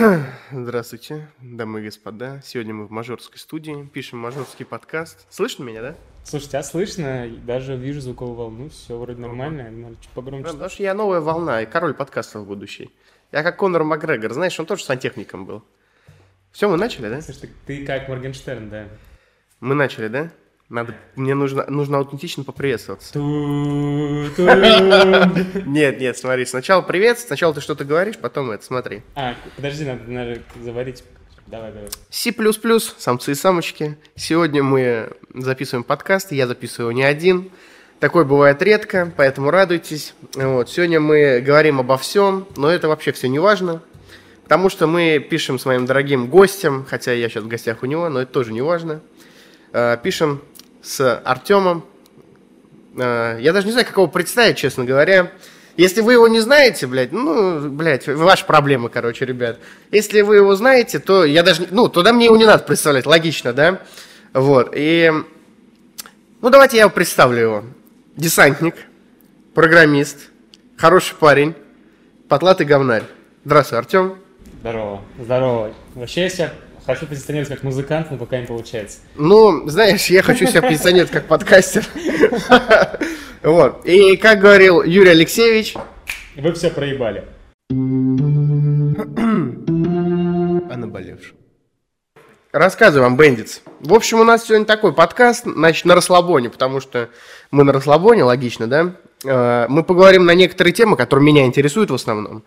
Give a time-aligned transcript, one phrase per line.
[0.50, 2.40] Здравствуйте, дамы и господа.
[2.42, 5.26] Сегодня мы в мажорской студии, пишем мажорский подкаст.
[5.28, 5.94] Слышно меня, да?
[6.24, 10.44] Слушай, тебя слышно, даже вижу звуковую волну, все вроде нормально, надо чуть погромче.
[10.44, 12.90] Да, потому что я новая волна и король подкастов будущий.
[13.30, 15.62] Я как Конор Макгрегор, знаешь, он тоже сантехником был.
[16.50, 17.20] Все, мы начали, да?
[17.20, 18.88] Слушай, ты, ты как Моргенштерн, да.
[19.60, 20.30] Мы начали, да?
[20.70, 23.18] Надо, мне нужно, нужно аутентично поприветствоваться.
[25.66, 29.02] Нет, нет, смотри, сначала привет, сначала ты что-то говоришь, потом это, смотри.
[29.16, 31.02] А, подожди, надо, надо заварить.
[31.48, 31.88] Давай, давай.
[32.08, 32.32] C++,
[32.98, 33.98] самцы и самочки.
[34.14, 37.50] Сегодня мы записываем подкаст, я записываю не один.
[37.98, 40.14] Такое бывает редко, поэтому радуйтесь.
[40.34, 40.70] Вот.
[40.70, 43.82] Сегодня мы говорим обо всем, но это вообще все не важно.
[44.44, 48.08] Потому что мы пишем с моим дорогим гостем, хотя я сейчас в гостях у него,
[48.08, 49.00] но это тоже не важно.
[49.72, 50.42] Э, Пишем
[50.82, 51.84] с Артемом.
[52.96, 55.32] Э, Я даже не знаю, как его представить, честно говоря.
[55.76, 59.58] Если вы его не знаете, блядь, ну, блядь, ваши проблемы, короче, ребят.
[59.90, 63.52] Если вы его знаете, то я даже, ну, тогда мне его не надо представлять, логично,
[63.52, 63.80] да?
[64.32, 65.10] Вот, и,
[66.42, 67.64] ну, давайте я его представлю его.
[68.16, 68.74] Десантник,
[69.54, 70.28] программист,
[70.76, 71.54] хороший парень,
[72.28, 73.04] потлатый говнарь.
[73.44, 74.18] Здравствуй, Артем.
[74.60, 75.72] Здорово, здорово.
[75.94, 76.52] Вообще себя
[76.94, 78.98] хочу позиционировать как музыкант, но пока не получается.
[79.16, 81.84] Ну, знаешь, я хочу себя позиционировать как подкастер.
[83.42, 83.86] Вот.
[83.86, 85.74] И как говорил Юрий Алексеевич,
[86.36, 87.24] Вы все проебали.
[87.70, 87.74] о
[90.76, 91.36] наболевшем.
[92.52, 93.62] Рассказываю вам, бендиц.
[93.80, 97.08] В общем, у нас сегодня такой подкаст, значит, на расслабоне, потому что
[97.50, 98.92] мы на расслабоне, логично, да?
[99.24, 102.42] Э, Мы поговорим на некоторые темы, которые меня интересуют в основном.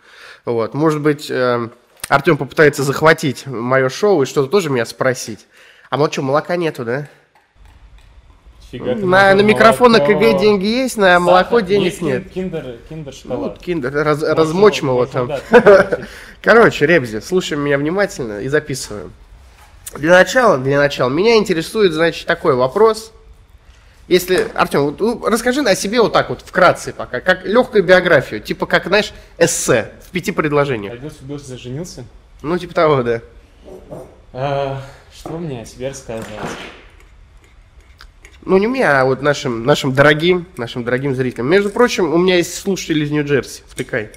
[0.45, 0.73] Вот.
[0.73, 1.69] Может быть, э,
[2.09, 5.47] Артем попытается захватить мое шоу и что-то тоже меня спросить.
[5.89, 7.07] А вот что, молока нету, да?
[8.71, 10.13] Фига На, на микрофон на молоко.
[10.19, 11.61] КГ деньги есть, на молоко Сахар.
[11.69, 12.29] денег Есть нет.
[12.31, 13.39] Киндер, киндер Ну, шоколад.
[13.53, 15.31] вот киндер, раз- размочим его там.
[16.41, 19.13] Короче, Ребзи, слушай меня внимательно и записываем.
[19.95, 23.13] Для начала, для начала, меня интересует, значит, такой вопрос.
[24.07, 28.41] Если, Артем, вот, ну, расскажи о себе вот так вот, вкратце пока, как легкую биографию,
[28.41, 30.94] типа как, знаешь, эссе в пяти предложениях.
[30.94, 32.05] Родился, влюбился, заженился.
[32.41, 33.22] Ну, типа того, да.
[34.33, 34.81] А,
[35.13, 36.25] что мне о себе рассказать?
[38.41, 41.49] Ну, не мне, а вот нашим, нашим дорогим, нашим дорогим зрителям.
[41.49, 44.09] Между прочим, у меня есть слушатели из Нью-Джерси, втыкай.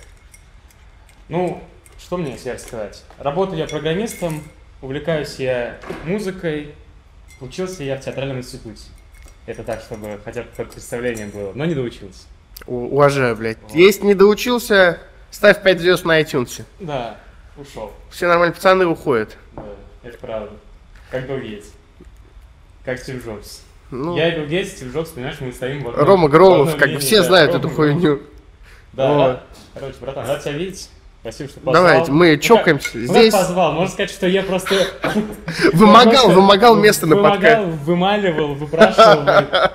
[1.29, 1.63] Ну,
[2.01, 3.05] что мне о себе рассказать?
[3.19, 4.43] Работаю я программистом,
[4.83, 6.75] увлекаюсь я музыкой,
[7.41, 8.83] учился я в театральном институте.
[9.47, 12.25] Это так, чтобы хотя бы представление было, но не доучился.
[12.67, 13.59] У- уважаю, блядь.
[13.73, 14.99] Если не доучился,
[15.31, 16.63] ставь 5 звезд на iTunes.
[16.81, 17.19] Да,
[17.57, 17.93] ушел.
[18.11, 19.37] Все нормальные пацаны уходят.
[19.55, 19.63] Да,
[20.03, 20.51] это правда.
[21.11, 21.69] Как Билл Гейтс.
[22.85, 23.63] Как Стив Джобс.
[23.93, 26.91] Ну, Я и Билл Гейтс, Стив Джобс, понимаешь, мы стоим в одном- Рома Громов, как
[26.93, 28.23] бы все да, знают Рома эту хуйню.
[28.95, 29.41] Да, Вот.
[29.75, 30.91] короче, братан, рад тебя видеть.
[31.27, 31.83] Спасибо, что позвал.
[31.83, 32.91] Давайте, мы Ну, чокаемся.
[32.95, 33.73] ну, Здесь как позвал?
[33.73, 34.77] Можно сказать, что я просто...
[35.73, 37.67] вымогал, вымогал место на подкасте.
[37.85, 39.25] вымаливал, выпрашивал,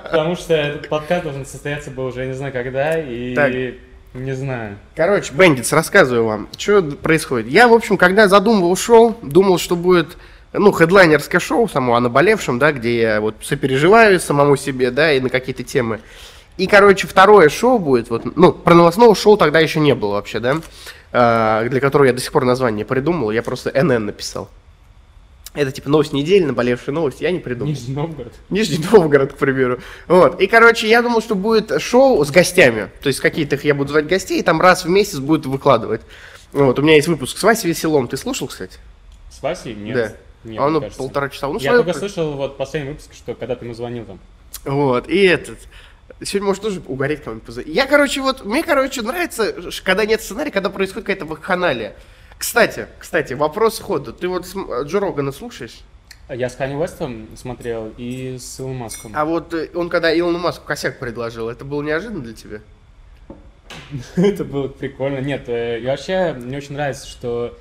[0.02, 3.34] потому что этот подкаст должен состояться был уже не знаю когда, и
[4.14, 4.78] не знаю.
[4.96, 7.48] Короче, Бендитс, рассказываю вам, что происходит.
[7.48, 10.16] Я, в общем, когда задумывал шоу, думал, что будет,
[10.54, 15.20] ну, хедлайнерское шоу само о наболевшем, да, где я вот сопереживаю самому себе, да, и
[15.20, 16.00] на какие-то темы.
[16.56, 20.38] И, короче, второе шоу будет, вот, ну, про новостного шоу тогда еще не было вообще,
[20.40, 20.56] да,
[21.12, 24.48] для которого я до сих пор название не придумал, я просто НН написал.
[25.54, 27.72] Это типа новость недели, наболевшие новости, я не придумал.
[27.72, 28.32] Нижний Новгород.
[28.48, 29.80] Нижний Новгород, к примеру.
[30.08, 30.40] Вот.
[30.40, 32.88] И, короче, я думал, что будет шоу с гостями.
[33.02, 36.00] То есть какие-то их я буду звать гостей, и там раз в месяц будут выкладывать.
[36.52, 38.08] Вот, у меня есть выпуск с Васей Веселом.
[38.08, 38.78] Ты слушал, кстати?
[39.30, 39.74] С Васей?
[39.74, 39.94] Нет.
[39.94, 40.12] Да.
[40.44, 40.98] Нет, а он кажется.
[40.98, 41.48] полтора часа.
[41.48, 44.18] Ну, Я свой только слышал вот последний выпуск, что когда ты ему звонил там.
[44.64, 45.58] Вот, и этот.
[46.24, 50.50] Сегодня, может, тоже угореть кому-нибудь поза- Я, короче, вот, мне, короче, нравится, когда нет сценария,
[50.50, 51.94] когда происходит какая-то вакханалия.
[52.38, 54.12] Кстати, кстати, вопрос ходу.
[54.12, 55.80] Ты вот см- Джо Рогана слушаешь?
[56.28, 59.12] Я с Канни Уэстом смотрел и с Илон Маском.
[59.14, 62.60] А вот э, он, когда Илону Маску косяк предложил, это было неожиданно для тебя?
[64.16, 65.18] Это было прикольно.
[65.18, 67.58] Нет, э, и вообще мне очень нравится, что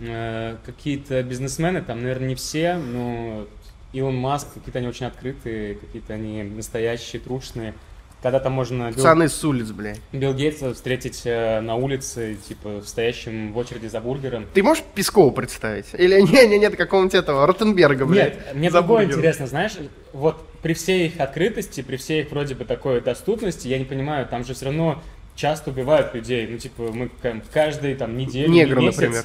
[0.00, 3.46] э, какие-то бизнесмены, там, наверное, не все, но
[3.92, 7.74] Илон Маск, какие-то они очень открытые, какие-то они настоящие, трушные.
[8.22, 9.98] Когда там можно Билл, Пацаны с улиц, блядь.
[10.12, 14.46] Билл Гейтса встретить э, на улице, типа, стоящим в очереди за бургером.
[14.54, 15.86] Ты можешь Пескова представить?
[15.94, 18.34] Или не, не, нет, какого-нибудь этого, Ротенберга, блядь.
[18.34, 19.18] Нет, мне другое бургером.
[19.18, 19.72] интересно, знаешь,
[20.12, 24.26] вот при всей их открытости, при всей их вроде бы такой доступности, я не понимаю,
[24.26, 25.02] там же все равно
[25.34, 26.46] часто убивают людей.
[26.46, 29.24] Ну, типа, мы ка- каждый там неделю, Негры, не месяц, например.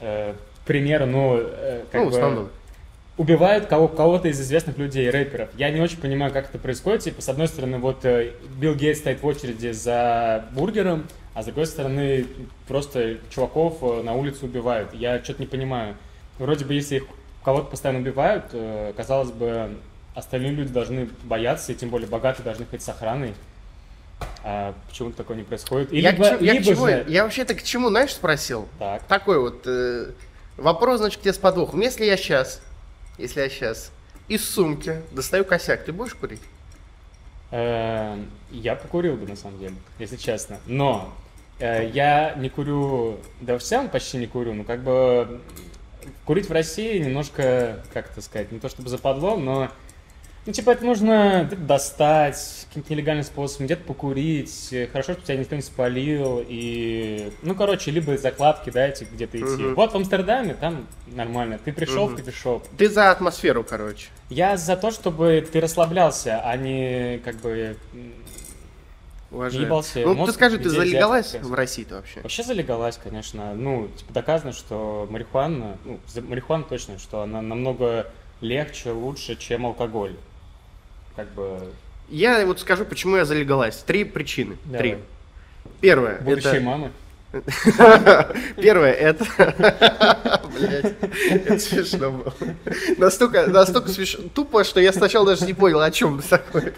[0.00, 0.32] э,
[0.62, 2.48] к примеру, ну, э, как Ну, бы, основном.
[3.16, 5.50] Убивают кого- кого-то из известных людей, рэперов.
[5.56, 7.02] Я не очень понимаю, как это происходит.
[7.02, 11.46] Типа, с одной стороны, вот э, Билл Гейтс стоит в очереди за бургером, а с
[11.46, 12.26] другой стороны,
[12.68, 14.94] просто чуваков э, на улице убивают.
[14.94, 15.94] Я что-то не понимаю.
[16.38, 17.04] Вроде бы, если их
[17.44, 19.76] кого-то постоянно убивают, э, казалось бы,
[20.14, 23.34] остальные люди должны бояться, и тем более богатые должны ходить с охраной.
[24.44, 25.92] А почему-то такое не происходит?
[25.92, 27.04] И я, либо, к чему- я к чему- же...
[27.08, 28.68] я вообще-то к чему, знаешь, спросил?
[28.78, 29.02] Так.
[29.04, 30.12] Такой вот э,
[30.56, 31.80] вопрос, значит, тебе с подвохом.
[31.80, 32.60] Если я сейчас,
[33.22, 33.92] если я сейчас
[34.28, 36.40] из сумки достаю косяк, ты будешь курить?
[37.50, 38.18] Э,
[38.50, 40.58] Я покурил бы, на самом деле, если честно.
[40.66, 41.12] Но
[41.58, 45.40] э, я не курю, да в целом почти не курю, но как бы
[46.24, 49.70] курить в России немножко, как это сказать, не то чтобы западло, но
[50.44, 54.74] ну, типа, это нужно где-то достать, каким-то нелегальным способом, где-то покурить.
[54.90, 56.44] Хорошо, что тебя никто не спалил.
[56.48, 59.62] И, ну, короче, либо закладки, да, эти где-то идти.
[59.62, 59.74] Мгм.
[59.74, 61.60] Вот в Амстердаме там нормально.
[61.64, 62.14] Ты пришел Мгм.
[62.14, 62.66] в кофешоп.
[62.76, 64.08] Ты за атмосферу, короче.
[64.30, 67.76] Я за то, чтобы ты расслаблялся, а не как бы
[69.30, 69.64] Уважаю.
[69.64, 72.20] Ебался Ну, ты скажи, ты залегалась в России-то вообще?
[72.20, 73.54] Вообще залегалась, конечно.
[73.54, 78.12] Ну, типа доказано, что марихуана, ну, марихуана точно, что она намного
[78.42, 80.16] легче, лучше, чем алкоголь.
[81.16, 81.72] Как бы
[82.08, 83.76] Я вот скажу, почему я залегалась.
[83.78, 84.56] Три причины.
[84.64, 84.78] Давай.
[84.78, 84.98] Три.
[85.80, 86.20] Первое.
[86.20, 86.62] будущие это...
[86.62, 86.90] мамы.
[88.56, 89.24] Первое, это...
[90.54, 90.94] Блять,
[91.30, 92.34] это смешно было.
[92.98, 96.74] Настолько, настолько смешно, тупо, что я сначала даже не понял, о чем такое.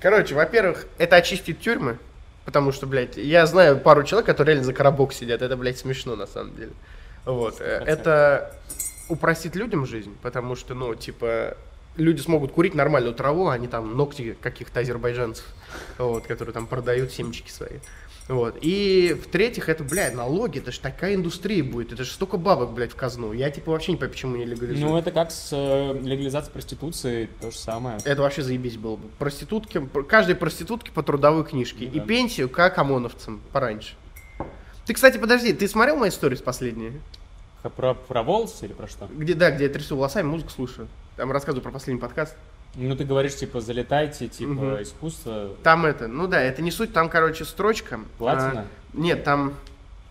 [0.00, 1.98] Короче, во-первых, это очистить тюрьмы,
[2.44, 6.16] потому что, блядь, я знаю пару человек, которые реально за коробок сидят, это, блядь, смешно
[6.16, 6.72] на самом деле.
[7.24, 8.54] Вот, э, это
[9.08, 11.56] упростит людям жизнь, потому что, ну, типа,
[11.98, 15.44] люди смогут курить нормальную траву, а не там ногти каких-то азербайджанцев,
[15.98, 17.78] вот, которые там продают семечки свои.
[18.28, 18.58] Вот.
[18.60, 22.92] И в-третьих, это, блядь, налоги, это же такая индустрия будет, это же столько бабок, блядь,
[22.92, 23.32] в казну.
[23.32, 24.80] Я, типа, вообще не понимаю, почему не легализуют.
[24.80, 27.98] Ну, это как с э, легализацией проституции, то же самое.
[28.04, 29.08] Это вообще заебись было бы.
[29.18, 31.86] Проститутки, пр- каждой проститутке по трудовой книжке.
[31.86, 32.04] Ну и да.
[32.04, 33.94] пенсию, как ОМОНовцам пораньше.
[34.84, 37.00] Ты, кстати, подожди, ты смотрел мои истории последние?
[37.76, 39.08] Про, про волосы или про что?
[39.10, 40.86] Где, да, где я трясу волосами, музыку слушаю.
[41.18, 42.36] Там рассказываю про последний подкаст.
[42.76, 44.82] Ну, ты говоришь, типа, залетайте, типа, Мгм.
[44.82, 47.98] искусство, Там это, ну да, это не суть, там, короче, строчка.
[48.18, 48.60] платина.
[48.60, 48.66] А,
[48.96, 49.54] нет, там,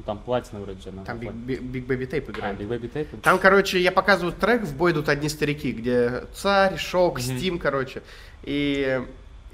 [0.06, 0.92] Там платина вроде же.
[1.06, 1.18] там.
[1.18, 1.32] Big-
[1.62, 2.60] Big Baby Tape А, играет.
[2.60, 3.22] Big Baby Tape?
[3.22, 8.02] Там, короче, я показываю трек, в бой идут одни старики, где царь, шок, стим, короче.
[8.44, 9.02] И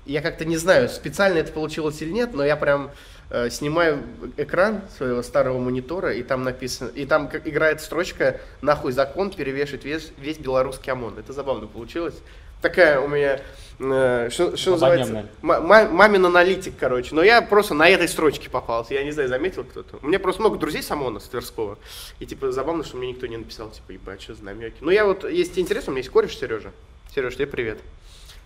[0.08, 2.90] я как-то не знаю, специально это получилось или нет, но я прям
[3.50, 4.04] снимаю
[4.38, 10.12] экран своего старого монитора, и там написано, и там играет строчка «Нахуй закон перевешивает весь,
[10.18, 11.20] весь белорусский ОМОН».
[11.20, 12.16] Это забавно получилось.
[12.64, 13.42] Такая у меня,
[13.80, 17.14] э, что, что называется, мамин аналитик, короче.
[17.14, 18.94] Но я просто на этой строчке попался.
[18.94, 20.00] Я не знаю, заметил кто-то.
[20.02, 21.78] У меня просто много друзей с ОМОНа, с Тверского.
[22.20, 24.78] И типа забавно, что мне никто не написал, типа, ебать, что за намеки.
[24.80, 26.72] Ну я вот, если интересно, у меня есть кореш Сережа.
[27.14, 27.80] Сереж, тебе привет.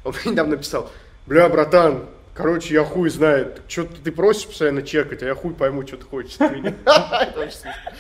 [0.04, 0.90] Он мне недавно написал,
[1.28, 2.06] бля, братан,
[2.38, 6.06] короче, я хуй знает, что ты просишь постоянно чекать, а я хуй пойму, что ты
[6.06, 6.40] хочешь.
[6.40, 6.76] от меня».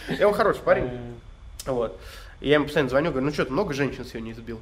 [0.08, 0.90] Я он хороший парень.
[1.66, 2.00] Вот.
[2.40, 4.60] Я ему постоянно звоню, говорю, ну что, ты много женщин сегодня избил?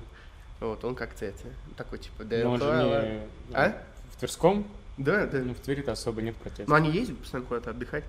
[0.62, 1.44] Вот, он как-то это,
[1.76, 3.10] такой, типа, да, Ну, он же ладно, ладно».
[3.10, 3.22] не...
[3.54, 3.84] А?
[4.14, 4.66] В Тверском?
[4.98, 5.40] Да, да.
[5.40, 6.70] Ну, в Твери-то особо нет протестов.
[6.70, 8.06] Ну, они ездят постоянно куда-то отдыхать.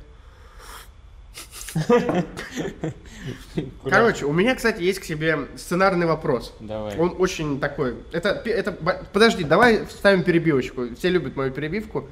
[3.85, 6.55] Короче, у меня, кстати, есть к тебе сценарный вопрос.
[6.61, 6.97] Давай.
[6.97, 7.97] Он очень такой.
[8.13, 10.95] Это, это, подожди, давай вставим перебивочку.
[10.97, 12.09] Все любят мою перебивку.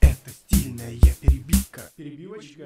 [0.00, 1.82] Это стильная перебивка.
[1.96, 2.64] Перебивочка.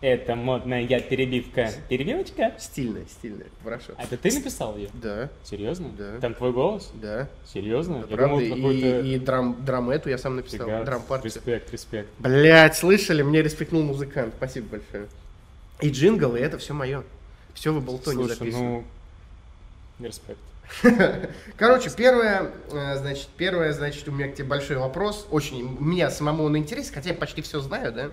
[0.00, 1.70] Это модная перебивка.
[1.88, 2.54] Перебивочка?
[2.58, 3.48] Стильная, стильная.
[3.64, 3.94] Хорошо.
[3.96, 4.90] А это ты написал ее?
[4.92, 5.88] Да, Серьезно?
[5.98, 6.20] Да.
[6.20, 6.92] Там твой голос?
[6.94, 7.28] да.
[7.52, 8.04] Серьезно?
[8.08, 8.48] Я правда.
[8.48, 8.70] думал.
[8.70, 10.66] И, и драм, драм эту я сам написал.
[10.66, 11.32] Фига, Драм партию.
[11.34, 12.08] Респект, респект.
[12.18, 13.22] Блять, слышали?
[13.22, 14.34] Мне респектнул музыкант.
[14.36, 15.08] Спасибо большое.
[15.80, 17.02] И джингл, и это все мое.
[17.54, 18.64] Все в болтоне Слушай, записано.
[18.64, 18.84] ну...
[19.98, 20.38] Респект.
[21.56, 25.26] Короче, первое, э, значит, первое, значит, у меня к тебе большой вопрос.
[25.30, 28.10] Очень меня самому он интересен, хотя я почти все знаю, да?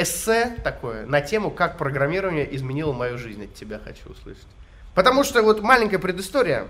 [0.00, 3.44] Эссе такое на тему, как программирование изменило мою жизнь.
[3.44, 4.46] От тебя хочу услышать.
[4.94, 6.68] Потому что вот маленькая предыстория.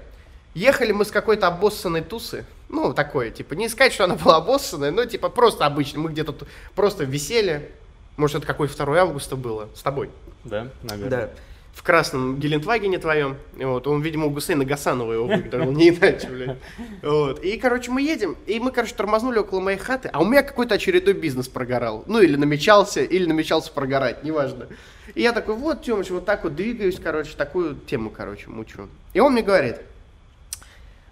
[0.54, 2.44] Ехали мы с какой-то обоссанной тусы.
[2.68, 6.00] Ну, такое, типа, не сказать, что она была обоссанная, но, типа, просто обычно.
[6.00, 7.70] Мы где-то тут просто висели.
[8.16, 9.68] Может, это какой 2 августа было?
[9.74, 10.10] С тобой.
[10.44, 11.10] Да, наверное.
[11.10, 11.30] Да.
[11.78, 13.36] В красном Гелендвагене твоем.
[13.54, 13.86] Вот.
[13.86, 16.58] Он, видимо, у Гусейна Гасанова его выиграл, не иначе, блядь.
[17.02, 17.44] Вот.
[17.44, 20.74] И, короче, мы едем, и мы, короче, тормознули около моей хаты, а у меня какой-то
[20.74, 22.02] очередной бизнес прогорал.
[22.08, 24.66] Ну, или намечался, или намечался прогорать, неважно.
[25.14, 28.88] И я такой, вот, Тёмыч, вот так вот двигаюсь, короче, такую тему, короче, мучу.
[29.14, 29.76] И он мне говорит,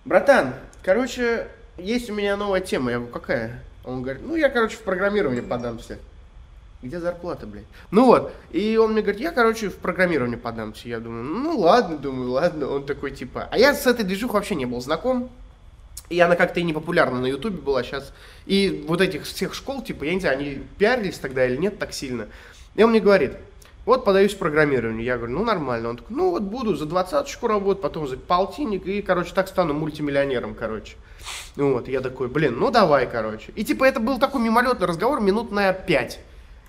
[0.05, 1.47] братан, короче,
[1.79, 2.91] есть у меня новая тема.
[2.91, 3.63] Я говорю, какая?
[3.85, 6.01] Он говорит, ну, я, короче, в программирование подамся.
[6.87, 7.65] Где зарплата, блядь?
[7.91, 10.89] Ну вот, и он мне говорит, я, короче, в программирование подамся.
[10.89, 12.69] Я думаю, ну ладно, думаю, ладно.
[12.69, 15.29] Он такой, типа, а я с этой движухой вообще не был знаком.
[16.09, 18.13] И она как-то и не популярна на Ютубе была сейчас.
[18.47, 21.93] И вот этих всех школ, типа, я не знаю, они пиарились тогда или нет так
[21.93, 22.29] сильно.
[22.77, 23.33] И он мне говорит,
[23.85, 25.05] вот подаюсь в программирование.
[25.05, 25.89] Я говорю, ну нормально.
[25.89, 29.75] Он такой, ну вот буду за двадцаточку работать, потом за полтинник, и, короче, так стану
[29.75, 30.95] мультимиллионером, короче.
[31.57, 33.51] Ну вот, я такой, блин, ну давай, короче.
[33.57, 36.21] И типа это был такой мимолетный разговор минут на пять.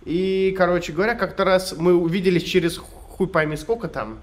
[0.07, 4.19] И, короче говоря, как-то раз мы увиделись через хуй пойми сколько там,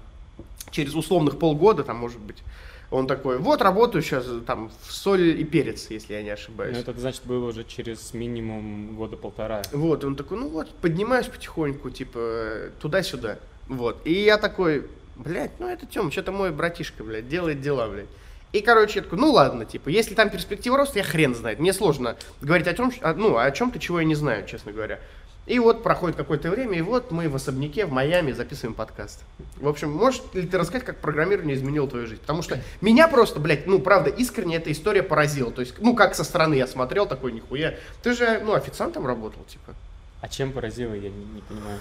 [0.71, 2.41] через условных полгода, там, может быть.
[2.89, 6.75] Он такой, вот, работаю сейчас там в соль и перец, если я не ошибаюсь.
[6.75, 9.61] Ну, это значит было уже через минимум года полтора.
[9.73, 13.37] Вот, он такой, ну вот, поднимаюсь потихоньку, типа, туда-сюда.
[13.67, 14.01] Вот.
[14.05, 18.09] И я такой, блядь, ну это Тём, что-то мой братишка, блядь, делает дела, блядь.
[18.53, 21.59] И, короче, я такой, ну ладно, типа, если там перспектива роста, я хрен знает.
[21.59, 24.99] Мне сложно говорить о том, ну, о чем-то, чего я не знаю, честно говоря.
[25.45, 29.23] И вот проходит какое-то время, и вот мы в особняке в Майами записываем подкаст.
[29.57, 32.21] В общем, можешь ли ты рассказать, как программирование изменило твою жизнь?
[32.21, 35.51] Потому что меня просто, блядь, ну, правда, искренне эта история поразила.
[35.51, 37.75] То есть, ну, как со стороны я смотрел, такой, нихуя.
[38.01, 39.75] Ты же, ну, официантом работал, типа.
[40.21, 41.79] А чем поразило, я не, не понимаю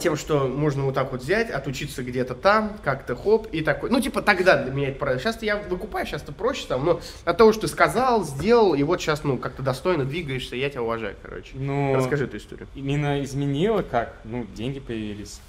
[0.00, 3.90] тем, что можно вот так вот взять, отучиться где-то там, как-то хоп, и такой.
[3.90, 5.22] Ну, типа, тогда для меня это правильно.
[5.22, 8.82] Сейчас я выкупаю, сейчас это проще там, но от того, что ты сказал, сделал, и
[8.82, 11.50] вот сейчас, ну, как-то достойно двигаешься, я тебя уважаю, короче.
[11.54, 12.68] Ну, Расскажи эту историю.
[12.74, 14.16] Именно изменило как?
[14.24, 15.40] Ну, деньги появились.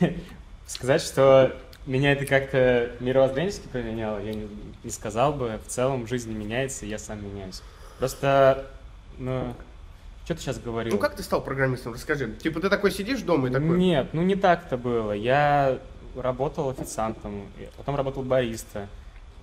[0.66, 4.48] Сказать, что меня это как-то мировоззренчески поменяло, я не,
[4.84, 5.58] не сказал бы.
[5.64, 7.62] В целом жизнь меняется, и я сам меняюсь.
[7.98, 8.66] Просто,
[9.18, 9.54] ну,
[10.28, 10.92] что ты сейчас говорил?
[10.92, 11.94] Ну как ты стал программистом?
[11.94, 12.30] Расскажи.
[12.34, 13.78] Типа ты такой сидишь дома и такой...
[13.78, 15.12] Нет, ну не так это было.
[15.12, 15.78] Я
[16.14, 18.88] работал официантом, потом работал бариста.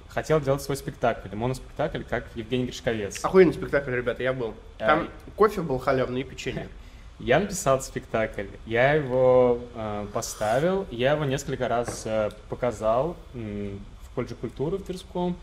[0.09, 3.25] Хотел делать свой спектакль, моноспектакль, как Евгений Гришковец.
[3.25, 4.53] Охуенный спектакль, ребята, я был.
[4.77, 5.31] Там а...
[5.35, 6.69] кофе был халявный и печенье.
[7.17, 14.13] Я написал спектакль, я его э, поставил, я его несколько раз э, показал э, в
[14.13, 15.37] колледже культуры в Тверском,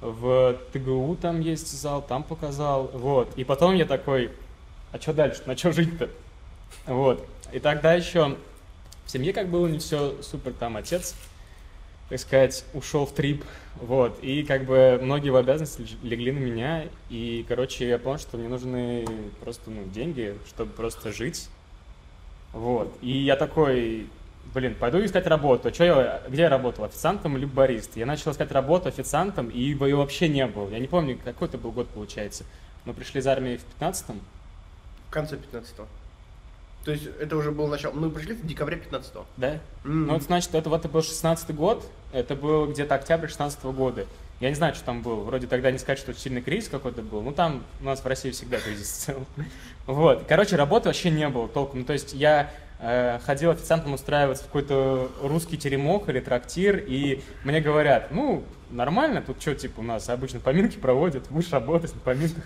[0.00, 3.32] в ТГУ там есть зал, там показал, вот.
[3.36, 4.32] И потом я такой,
[4.92, 6.08] а что дальше, на что жить-то?
[6.86, 7.26] Вот.
[7.52, 8.36] И тогда еще
[9.06, 11.14] в семье как было не все супер, там отец,
[12.08, 13.42] так сказать, ушел в трип,
[13.76, 18.36] вот, и как бы многие его обязанности легли на меня, и, короче, я понял, что
[18.36, 19.06] мне нужны
[19.40, 21.48] просто, ну, деньги, чтобы просто жить,
[22.52, 24.08] вот, и я такой,
[24.52, 27.96] блин, пойду искать работу, а что я, где я работал, официантом или барист?
[27.96, 31.56] Я начал искать работу официантом, и ее вообще не было, я не помню, какой это
[31.56, 32.44] был год, получается,
[32.84, 34.41] мы пришли из армии в 15-м, в
[35.12, 35.86] конце 15-го.
[36.84, 37.92] То есть это уже было начало.
[37.92, 39.24] Мы пришли в декабре 15-го.
[39.36, 39.54] Да.
[39.54, 39.60] Mm-hmm.
[39.84, 43.72] Ну, вот, значит, это вот это был 16 год, это был где-то октябрь 16 -го
[43.72, 44.06] года.
[44.40, 45.22] Я не знаю, что там было.
[45.22, 47.22] Вроде тогда не сказать, что сильный кризис какой-то был.
[47.22, 49.26] Ну, там у нас в России всегда кризис в целом.
[49.86, 50.24] Вот.
[50.28, 51.80] Короче, работы вообще не было толком.
[51.80, 52.50] Ну, то есть я
[52.80, 59.22] э, ходил официантом устраиваться в какой-то русский теремок или трактир, и мне говорят, ну, нормально,
[59.22, 62.44] тут что, типа, у нас обычно поминки проводят, будешь работать на поминках.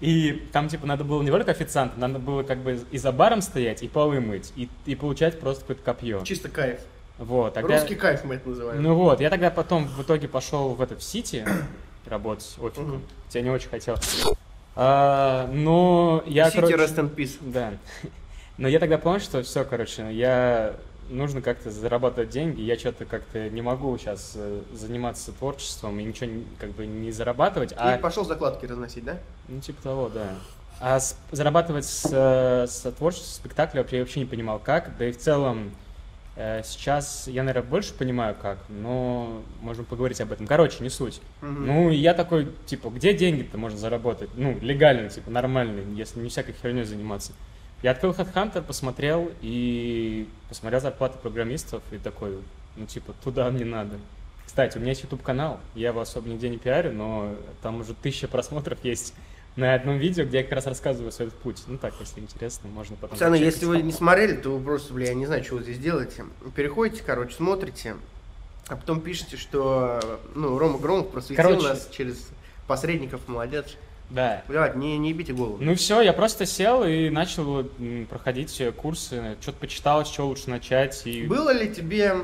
[0.00, 3.42] И там, типа, надо было не только официантом, надо было как бы и за баром
[3.42, 6.22] стоять, и полы мыть, и, и получать просто какое-то копье.
[6.24, 6.80] Чисто кайф.
[7.18, 7.78] Вот, тогда...
[7.78, 8.82] Русский кайф мы это называем.
[8.82, 11.46] Ну вот, я тогда потом в итоге пошел в этот в Сити
[12.06, 12.94] работать офиком.
[12.94, 13.00] Угу.
[13.32, 13.96] Я не очень хотел.
[14.76, 16.74] А, но я, City короче...
[16.74, 17.36] rest in peace.
[17.40, 17.74] Да.
[18.56, 20.76] Но я тогда понял, что все, короче, я
[21.08, 22.60] нужно как-то зарабатывать деньги.
[22.60, 27.70] Я что-то как-то не могу сейчас э, заниматься творчеством и ничего как бы не зарабатывать.
[27.70, 27.98] Ты а...
[27.98, 29.18] пошел закладки разносить, да?
[29.48, 30.34] Ну, типа того, да.
[30.80, 34.96] А с, зарабатывать с, э, с творчеством спектакля вообще, я вообще не понимал как.
[34.98, 35.72] Да и в целом
[36.36, 40.46] э, сейчас я, наверное, больше понимаю как, но можем поговорить об этом.
[40.46, 41.20] Короче, не суть.
[41.42, 41.50] Угу.
[41.50, 44.30] Ну, я такой, типа, где деньги-то можно заработать?
[44.34, 47.32] Ну, легально, типа, нормально, если не всякой херней заниматься.
[47.84, 52.38] Я открыл HeadHunter, посмотрел и посмотрел зарплаты программистов и такой,
[52.76, 53.98] ну типа, туда мне надо.
[54.46, 57.92] Кстати, у меня есть YouTube канал, я его особо нигде не пиарю, но там уже
[57.92, 59.12] тысяча просмотров есть
[59.56, 61.62] на одном видео, где я как раз рассказываю свой путь.
[61.66, 63.18] Ну так, если интересно, можно потом...
[63.18, 65.78] Пацаны, если вы не смотрели, то вы просто, бля, я не знаю, что вы здесь
[65.78, 66.24] делаете.
[66.56, 67.96] Переходите, короче, смотрите,
[68.66, 72.30] а потом пишите, что, ну, Рома Громов просветил короче, нас через
[72.66, 73.76] посредников, молодец.
[74.10, 74.42] Да.
[74.48, 75.58] Блядь, не, не бейте голову.
[75.60, 77.64] Ну все, я просто сел и начал
[78.08, 81.02] проходить курсы, что-то почитал, с чего лучше начать.
[81.06, 81.26] И...
[81.26, 82.22] Было ли тебе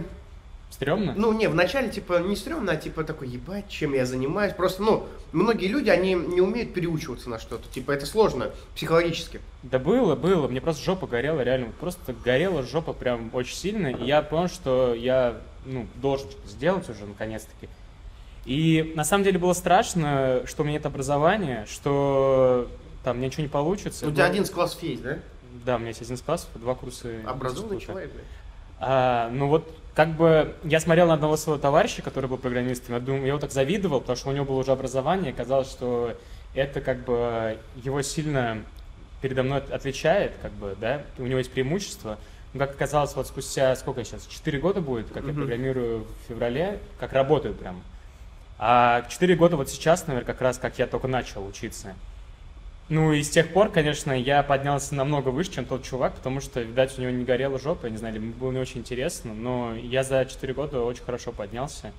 [0.71, 1.15] Стремно?
[1.17, 4.55] Ну, не, вначале, типа, не стрёмно, а типа такой, ебать, чем я занимаюсь.
[4.55, 7.69] Просто, ну, многие люди, они не умеют переучиваться на что-то.
[7.69, 9.41] Типа, это сложно психологически.
[9.65, 10.47] Да было, было.
[10.47, 11.73] Мне просто жопа горела, реально.
[11.81, 13.89] Просто горела жопа прям очень сильно.
[13.89, 17.69] И я понял, что я, ну, должен сделать уже, наконец-таки.
[18.45, 22.69] И на самом деле было страшно, что у меня нет образования, что
[23.05, 24.07] там ничего не получится.
[24.07, 25.19] У тебя один класс есть, да?
[25.65, 27.09] Да, у меня есть один из классов, два курса.
[27.27, 28.25] Образованный человек, блядь.
[28.79, 33.01] А, ну вот, как бы, я смотрел на одного своего товарища, который был программистом, я,
[33.01, 36.17] думаю, я его так завидовал, потому что у него было уже образование, и казалось, что
[36.55, 38.63] это как бы его сильно
[39.21, 42.17] передо мной от- отличает, как бы, да, у него есть преимущество.
[42.55, 45.37] Но как оказалось, вот спустя, сколько сейчас, 4 года будет, как я Мгм.
[45.43, 47.83] программирую в феврале, как работаю прям.
[48.63, 51.95] А 4 года вот сейчас, наверное, как раз как я только начал учиться.
[52.91, 56.61] Ну и с тех пор, конечно, я поднялся намного выше, чем тот чувак, потому что,
[56.61, 59.75] видать, у него не горела жопа, я не знаю, ему было не очень интересно, но
[59.75, 61.91] я за 4 года очень хорошо поднялся.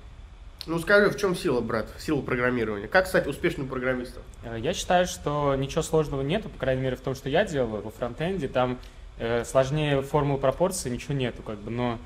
[0.66, 2.86] Ну скажи, в чем сила, брат, сила программирования?
[2.86, 4.22] Как стать успешным программистом?
[4.44, 7.82] Э, Я считаю, что ничего сложного нету, по крайней мере, в том, что я делаю
[7.82, 8.46] во фронтенде.
[8.46, 8.78] Там
[9.18, 11.98] э, сложнее формулы пропорции ничего нету, как бы, но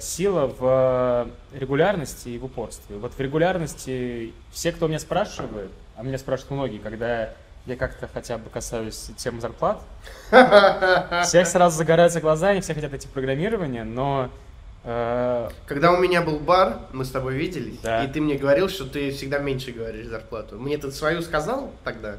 [0.00, 2.96] сила в э, регулярности и в упорстве.
[2.96, 7.30] Вот в регулярности все, кто меня спрашивает, а меня спрашивают многие, когда
[7.66, 9.80] я как-то хотя бы касаюсь темы зарплат,
[11.24, 14.30] всех сразу загораются глаза, и все хотят идти в программирование, но
[14.84, 18.04] э, Когда у меня был бар, мы с тобой виделись, Да.
[18.04, 20.58] и ты мне говорил, что ты всегда меньше говоришь зарплату.
[20.58, 22.16] Мне ты свою сказал тогда,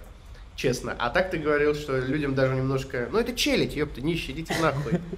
[0.56, 3.08] честно, а так ты говорил, что людям даже немножко...
[3.12, 4.94] Ну это челядь, ёпта, нищие, идите нахуй.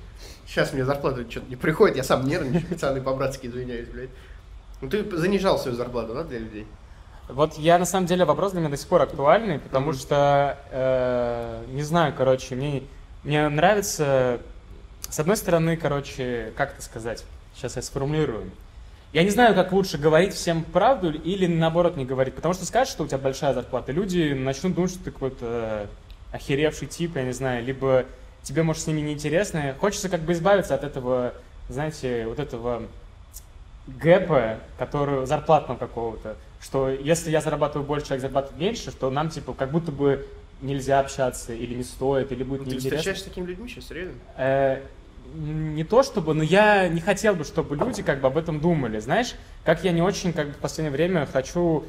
[0.51, 4.09] Сейчас мне зарплата что-то не приходит, я сам нервничаю, пацаны по-братски извиняюсь, блядь.
[4.81, 6.67] Ну ты занижал свою зарплату, да, для людей?
[7.29, 9.95] Вот я на самом деле вопрос для меня до сих пор актуальный, потому Мгм.
[9.97, 12.83] что э, не знаю, короче, мне
[13.23, 14.41] мне нравится
[15.09, 17.23] с одной стороны, короче, как это сказать?
[17.55, 18.51] Сейчас я сформулирую.
[19.13, 22.91] Я не знаю, как лучше говорить всем правду или наоборот не говорить, потому что скажешь,
[22.91, 25.87] что у тебя большая зарплата, люди начнут думать, что ты какой-то
[26.33, 28.05] охеревший тип, я не знаю, либо
[28.43, 29.75] тебе, может, с ними неинтересно.
[29.79, 31.33] Хочется как бы избавиться от этого,
[31.69, 32.83] знаете, вот этого
[33.87, 39.53] гэпа, который зарплатного какого-то, что если я зарабатываю больше, человек зарабатывает меньше, что нам типа
[39.53, 40.27] как будто бы
[40.61, 42.97] нельзя общаться или не стоит, или будет Ну, ты неинтересно.
[42.97, 44.13] встречаешься с такими людьми сейчас, серьезно?
[44.37, 44.81] Э,
[45.33, 48.99] не то чтобы, но я не хотел бы, чтобы люди как бы об этом думали.
[48.99, 49.33] Знаешь,
[49.63, 51.85] как я не очень как бы в последнее время хочу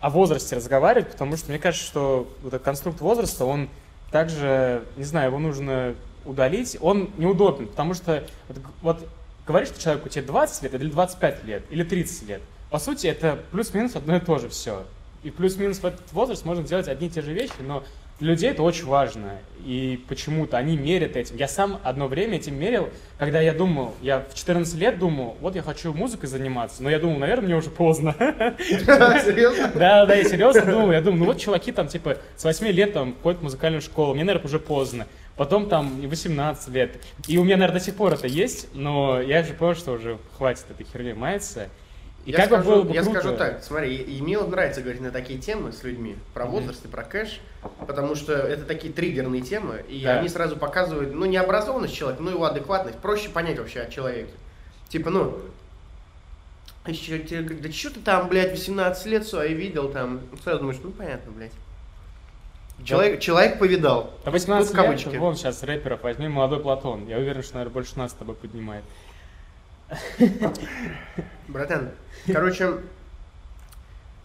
[0.00, 3.68] о возрасте разговаривать, потому что мне кажется, что вот этот конструкт возраста, он
[4.16, 5.94] также, не знаю, его нужно
[6.24, 9.08] удалить, он неудобен, потому что вот, вот
[9.46, 13.38] говоришь ты человеку, тебе 20 лет или 25 лет, или 30 лет, по сути, это
[13.50, 14.86] плюс-минус одно и то же все.
[15.22, 17.84] И плюс-минус в этот возраст можно делать одни и те же вещи, но
[18.18, 19.38] для людей это очень важно.
[19.64, 21.36] И почему-то они мерят этим.
[21.36, 25.56] Я сам одно время этим мерил, когда я думал, я в 14 лет думал, вот
[25.56, 28.14] я хочу музыкой заниматься, но я думал, наверное, мне уже поздно.
[28.58, 29.72] Серьезно?
[29.74, 32.92] Да, да, я серьезно думал, я думаю, ну вот чуваки там типа с 8 лет
[32.92, 35.06] там ходят в музыкальную школу, мне, наверное, уже поздно.
[35.36, 36.98] Потом там и 18 лет.
[37.26, 40.18] И у меня, наверное, до сих пор это есть, но я же понял, что уже
[40.38, 41.68] хватит этой херни маяться.
[42.26, 43.20] И я как скажу, было бы я круто.
[43.20, 46.84] скажу так, смотри, и, мне вот нравится говорить на такие темы с людьми, про возраст
[46.84, 47.40] и про кэш,
[47.86, 50.18] потому что это такие триггерные темы, и Да.
[50.18, 54.32] они сразу показывают, ну, не образованность человека, но его адекватность, проще понять вообще о человеке.
[54.88, 55.38] Типа, ну,
[56.84, 60.90] тебе говорят, да что ты там, блядь, 18 лет свои видел там, сразу думаешь, ну,
[60.90, 61.52] понятно, блядь.
[62.84, 64.12] Человек, человек повидал.
[64.24, 65.08] А 18 Тут кавычки.
[65.08, 67.06] лет, вон сейчас рэперов возьми, молодой Платон.
[67.08, 68.84] Я уверен, что, наверное, больше нас с тобой поднимает.
[71.48, 71.90] Братан,
[72.26, 72.78] короче,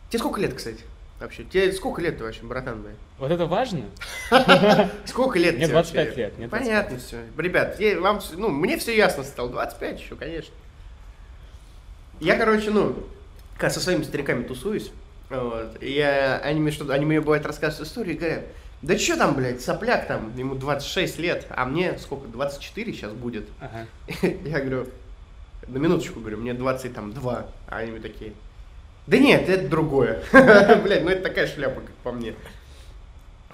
[0.10, 0.84] тебе сколько лет, кстати,
[1.20, 1.44] вообще?
[1.44, 2.96] Тебе сколько лет ты вообще, братан, блядь?
[3.20, 3.86] Вот это важно?
[5.06, 6.22] Сколько лет Мне тебе 25 вообще?
[6.22, 6.50] лет, мне 25.
[6.50, 7.24] Понятно все.
[7.38, 9.50] Ребят, вам, ну, мне все ясно стало.
[9.52, 10.54] 25 еще, конечно.
[12.20, 12.96] Я, короче, ну,
[13.60, 14.92] со своими стариками тусуюсь.
[15.30, 18.44] Вот, и я, они, мне что они мне бывает рассказывают истории и говорят,
[18.82, 23.48] да что там, блядь, сопляк там, ему 26 лет, а мне сколько, 24 сейчас будет.
[23.62, 23.86] Ага.
[24.44, 24.88] Я говорю,
[25.68, 27.46] на минуточку говорю, мне 22.
[27.68, 28.34] А они такие,
[29.08, 30.22] да нет, это другое.
[30.32, 32.34] Блядь, ну это такая шляпа, как по мне.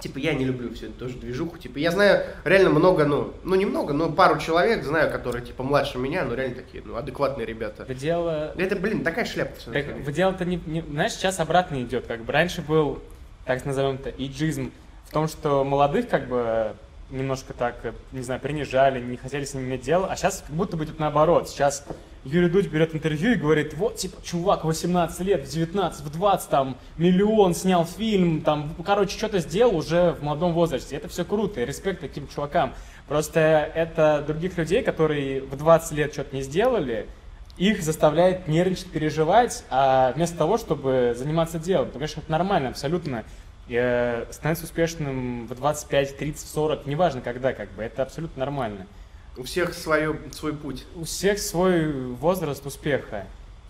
[0.00, 1.58] Типа, я не люблю всю эту тоже движуху.
[1.58, 5.98] Типа, я знаю реально много, ну, ну немного, но пару человек знаю, которые, типа, младше
[5.98, 7.82] меня, но реально такие, ну, адекватные ребята.
[7.82, 8.52] Это дело...
[8.56, 9.54] Это, блин, такая шляпа.
[9.72, 12.06] Как, самом в дело-то не, не- Знаешь, сейчас обратно идет.
[12.06, 13.02] Как бы раньше был,
[13.44, 14.70] так назовем это, иджизм
[15.06, 16.76] в том, что молодых как бы
[17.10, 20.54] немножко так, э, не знаю, принижали, не хотели с ними иметь дело, а сейчас как
[20.54, 21.48] будто бы тут наоборот.
[21.48, 21.84] Сейчас
[22.24, 26.50] Юрий Дудь берет интервью и говорит, вот, типа, чувак, 18 лет, в 19, в 20,
[26.50, 30.96] там, миллион снял фильм, там, короче, что-то сделал уже в молодом возрасте.
[30.96, 32.74] Это все круто, и респект таким чувакам.
[33.06, 37.06] Просто это других людей, которые в 20 лет что-то не сделали,
[37.56, 41.86] их заставляет нервничать, переживать, а вместо того, чтобы заниматься делом.
[41.86, 43.24] Потому что это нормально, абсолютно.
[43.68, 48.86] И, становиться успешным в 25, 30, 40, неважно когда, как бы, это абсолютно нормально.
[49.36, 50.84] У всех свое, свой путь.
[50.96, 53.26] У всех свой возраст успеха.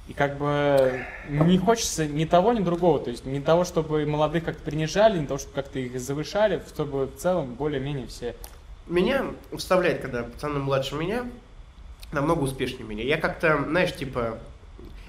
[0.06, 2.98] И как бы не хочется ни того, ни другого.
[2.98, 7.06] То есть не того, чтобы молодых как-то принижали, не того, чтобы как-то их завышали, чтобы
[7.06, 8.34] в целом более-менее все
[8.88, 11.26] меня вставляет, когда пацаны младше меня,
[12.12, 13.04] намного успешнее меня.
[13.04, 14.38] Я как-то, знаешь, типа,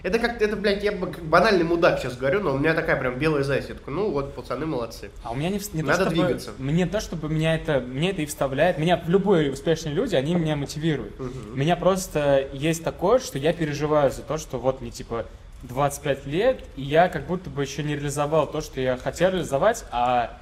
[0.03, 3.43] это как, это, блядь, я банальный мудак сейчас говорю, но у меня такая прям белая.
[3.43, 5.09] Я такой, ну вот, пацаны молодцы.
[5.23, 6.51] А у меня не, не Надо то, чтобы, двигаться.
[6.57, 8.77] Мне то, чтобы меня это, мне это и вставляет.
[8.77, 11.19] Меня любые успешные люди, они меня мотивируют.
[11.19, 11.59] Мгм.
[11.59, 15.25] Меня просто есть такое, что я переживаю за то, что вот мне типа
[15.63, 19.85] 25 лет, и я как будто бы еще не реализовал то, что я хотел реализовать,
[19.91, 20.37] а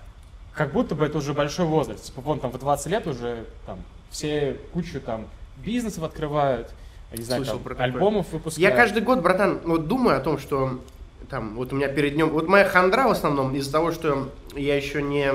[0.53, 2.05] как будто бы это уже большой возраст.
[2.05, 6.69] Типа вон там в 20 лет уже там все кучу там бизнесов открывают,
[7.15, 7.85] не знаю, Слышал там, про такое.
[7.85, 8.57] альбомов выпускают.
[8.57, 10.81] Я каждый год, братан, вот думаю о том, что
[11.29, 14.75] там, вот у меня перед днем, вот моя хандра в основном из-за того, что я
[14.75, 15.31] еще не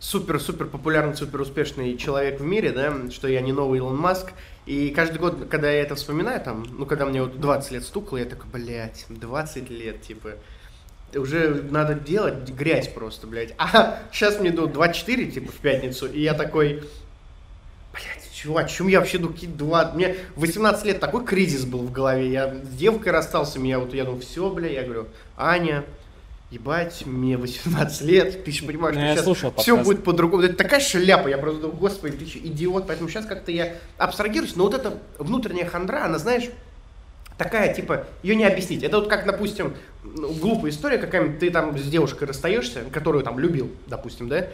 [0.00, 4.32] супер-супер популярный, супер успешный человек в мире, да, что я не новый Илон Маск.
[4.66, 8.18] И каждый год, когда я это вспоминаю, там, ну, когда мне вот 20 лет стукало,
[8.18, 10.34] я такой, блядь, 20 лет, типа,
[11.14, 13.54] уже надо делать грязь просто, блядь.
[13.58, 16.84] А сейчас мне идут 24, типа, в пятницу, и я такой,
[18.38, 19.92] блядь, чувак, чем я вообще два...
[19.92, 24.04] Мне 18 лет такой кризис был в голове, я с девкой расстался, меня вот, я
[24.04, 25.84] думал, все, бля, я говорю, Аня,
[26.50, 29.86] ебать, мне 18 лет, ты же понимаешь, Ну, что сейчас слушал все подкаст.
[29.86, 30.42] будет по-другому.
[30.42, 34.56] Это такая шляпа, я просто думаю, господи, ты что, идиот, поэтому сейчас как-то я абстрагируюсь,
[34.56, 36.44] но вот эта внутренняя хандра, она, знаешь,
[37.36, 38.82] такая, типа, ее не объяснить.
[38.82, 43.38] Это вот как, допустим, ну, глупая история какая-нибудь, ты там с девушкой расстаешься, которую там
[43.38, 44.48] любил, допустим, да,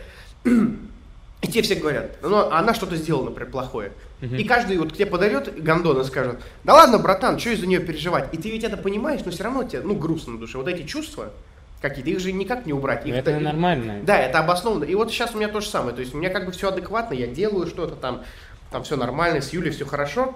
[1.44, 3.92] и тебе все говорят, ну, она что-то сделала, например, плохое.
[4.22, 4.36] Мгм.
[4.36, 7.80] И каждый вот к тебе подойдет гандон и скажет, да ладно, братан, что из-за нее
[7.80, 8.32] переживать?
[8.32, 10.56] И ты ведь это понимаешь, но все равно тебе, ну, грустно на душе.
[10.56, 11.30] Вот эти чувства
[11.82, 13.04] какие-то, их же никак не убрать.
[13.04, 14.00] Ну, Их это та- нормально.
[14.04, 14.84] Да, это обоснованно.
[14.84, 15.94] И вот сейчас у меня то же самое.
[15.94, 18.22] То есть у меня как бы все адекватно, я делаю что-то там,
[18.70, 20.34] там все нормально, с Юлей все хорошо.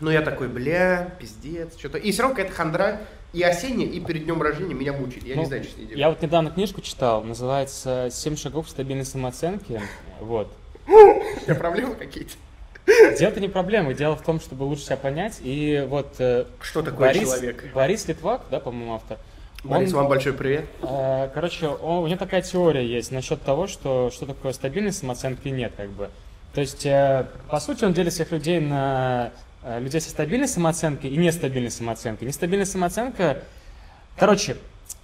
[0.00, 1.98] Но я такой, бля, пиздец, что-то.
[1.98, 3.00] И все равно какая-то хандра
[3.32, 5.24] и осенняя, и перед днем рождения меня мучает.
[5.24, 5.98] Я Ну, не знаю, что с ней делать.
[5.98, 9.82] Я вот недавно книжку читал, называется «Семь шагов к стабильной самооценке».
[10.20, 10.50] Вот.
[10.86, 12.32] У тебя проблемы какие-то?
[13.18, 15.40] Дело-то не проблема, дело в том, чтобы лучше себя понять.
[15.42, 17.64] И вот э, Что такое Борис, человек?
[17.74, 19.18] Борис Литвак, да, по-моему, автор.
[19.62, 20.64] Борис, он, вам большой привет.
[20.82, 25.48] э, короче, он- у него такая теория есть насчет того, что что такое стабильная самооценка
[25.48, 26.08] и нет, как бы.
[26.54, 29.32] То есть, э, по сути, он делит всех людей на
[29.78, 32.28] людей со стабильной самооценкой и нестабильной самооценкой.
[32.28, 33.42] Нестабильная самооценка,
[34.16, 34.56] короче,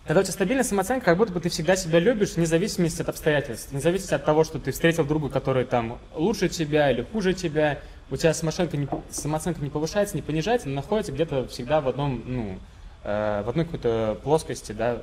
[0.07, 3.09] когда у тебя стабильная самооценка, как будто бы ты всегда себя любишь, вне зависимости от
[3.09, 7.33] обстоятельств, вне зависимости от того, что ты встретил друга, который там лучше тебя или хуже
[7.33, 7.79] тебя,
[8.11, 12.22] у тебя самооценка не, самооценка не повышается, не понижается, но находится где-то всегда в одном,
[12.27, 12.59] ну,
[13.03, 14.98] э, в одной какой-то плоскости, да,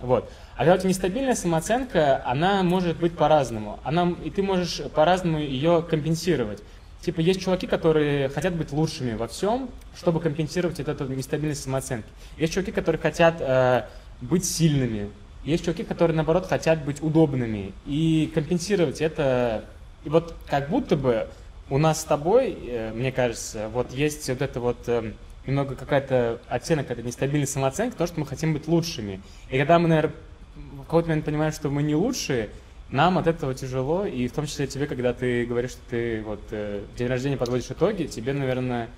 [0.00, 0.28] вот.
[0.56, 3.80] А когда у тебя нестабильная самооценка, она может быть по-разному.
[3.84, 6.62] Она, и ты можешь по-разному ее компенсировать.
[7.04, 12.08] Типа есть чуваки, которые хотят быть лучшими во всем, чтобы компенсировать вот эту нестабильность самооценки.
[12.38, 13.82] Есть чуваки, которые хотят э,
[14.22, 15.10] быть сильными.
[15.44, 17.72] Есть чуваки, которые, наоборот, хотят быть удобными.
[17.84, 19.66] И компенсировать это...
[20.04, 21.28] И вот как будто бы
[21.68, 25.12] у нас с тобой, э, мне кажется, вот есть вот это вот э,
[25.46, 29.20] немного какая-то оттенок этой нестабильной самооценки, то, что мы хотим быть лучшими.
[29.50, 30.14] И когда мы, наверное,
[30.56, 32.48] в какой-то момент понимаем, что мы не лучшие,
[32.94, 36.40] нам от этого тяжело, и в том числе тебе, когда ты говоришь, что ты вот
[36.52, 38.88] э, день рождения подводишь итоги, тебе, наверное,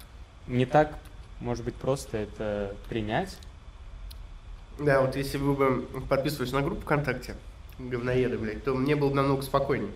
[0.47, 0.99] не так,
[1.41, 3.39] может быть, просто это принять.
[4.79, 7.37] Да, вот если вы бы подписывались на группу ВКонтакте,
[7.79, 9.91] говноеды, блядь, то мне было бы намного спокойнее.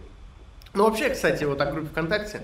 [0.72, 2.40] Ну, вообще, кстати, вот о группе ВКонтакте,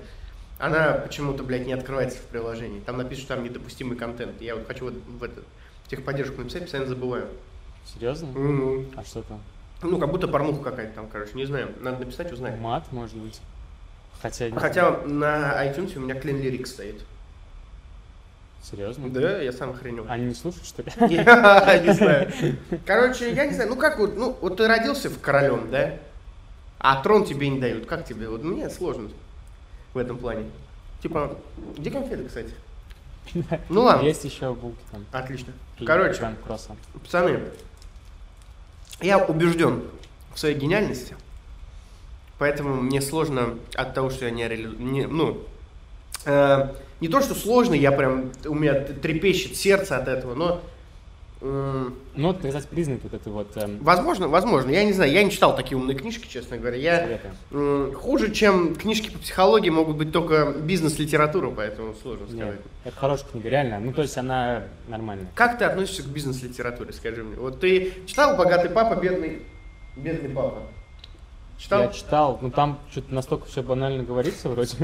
[0.59, 2.81] она почему-то, блядь, не открывается в приложении.
[2.81, 4.42] Там напишут, там недопустимый контент.
[4.42, 5.40] Я вот хочу вот в это,
[5.85, 7.29] в техподдержку написать, постоянно забываю.
[7.95, 8.27] Серьезно?
[8.29, 8.90] Мгм.
[8.95, 9.40] А что там?
[9.83, 11.73] Ну, как будто порнуха какая-то там, короче, не знаю.
[11.81, 12.59] Надо написать, узнать.
[12.59, 13.41] Мат, может быть?
[14.21, 14.51] Хотя...
[14.53, 17.03] Хотя на iTunes у меня Clean Lyrics стоит.
[18.62, 19.09] Серьезно?
[19.11, 20.07] Да, я сам охренел.
[20.09, 20.91] Они не слушают, что ли?
[21.15, 22.33] Я не знаю.
[22.85, 25.95] Короче, я не знаю, ну как вот, ну вот ты родился в королем, да?
[26.79, 27.87] А трон тебе не дают.
[27.87, 28.29] Как тебе?
[28.29, 29.11] Вот мне сложно
[29.95, 30.47] в этом плане.
[31.01, 31.37] Типа,
[31.77, 32.53] где конфеты, кстати?
[33.69, 35.05] Ну ладно, Есть еще булки там.
[35.12, 35.53] отлично.
[35.85, 36.35] Короче,
[37.05, 37.41] пацаны,
[39.00, 39.82] я убежден
[40.35, 41.16] в своей гениальности,
[42.38, 45.42] поэтому мне сложно от того, что я не, реали- не ну,
[46.24, 46.68] э,
[47.00, 50.62] не то, что сложно, я прям, у меня трепещет сердце от этого, но
[51.40, 54.70] Ну, кстати, признак вот это вот эм, Возможно, возможно.
[54.70, 56.77] Я не знаю, я не читал такие умные книжки, честно говоря.
[56.77, 57.20] Я
[57.53, 62.61] м, хуже, чем книжки по психологии, могут быть только бизнес-литература, поэтому сложно Нет, сказать.
[62.85, 63.81] это хорошая книга, реально.
[63.81, 65.27] Ну, то есть она нормальная.
[65.35, 67.37] Как ты относишься к бизнес-литературе, скажи мне?
[67.37, 69.42] Вот ты читал «Богатый папа, бедный,
[69.94, 70.62] бедный папа»?
[71.59, 71.83] Читал?
[71.83, 74.77] Я читал, ну там что-то настолько все банально говорится вроде.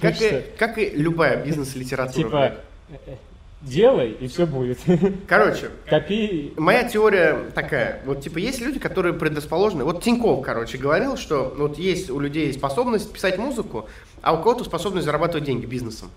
[0.00, 2.12] Как и, как и любая бизнес-литература.
[2.14, 2.54] Типа,
[2.90, 3.16] э, э,
[3.60, 4.78] делай, и все будет.
[5.26, 6.52] Короче, Копи.
[6.56, 11.78] Моя теория такая, вот типа есть люди, которые предрасположены, вот Тиньков, короче, говорил, что вот
[11.78, 13.88] есть у людей способность писать музыку,
[14.22, 16.10] а у кого-то способность зарабатывать деньги бизнесом.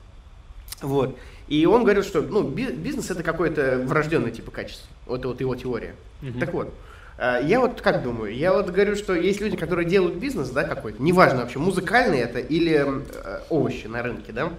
[0.82, 1.17] Вот.
[1.47, 4.88] И он говорил, что ну, би- бизнес это какое-то врожденное типа качество.
[5.06, 5.95] Вот это вот его теория.
[6.21, 6.39] Мгм.
[6.39, 6.73] Так вот,
[7.17, 10.63] э, я вот как думаю, я вот говорю, что есть люди, которые делают бизнес, да,
[10.63, 14.49] какой-то, неважно вообще, музыкальный это или э, овощи на рынке, да,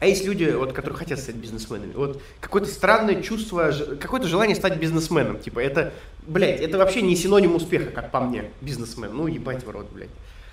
[0.00, 1.92] а есть люди, вот, которые хотят стать бизнесменами.
[1.92, 5.38] Вот какое-то странное чувство, какое-то желание стать бизнесменом.
[5.38, 5.92] Типа, это,
[6.26, 9.10] блядь, это вообще не синоним успеха, как по мне, бизнесмен.
[9.12, 10.10] Ну, ебать в рот, блядь.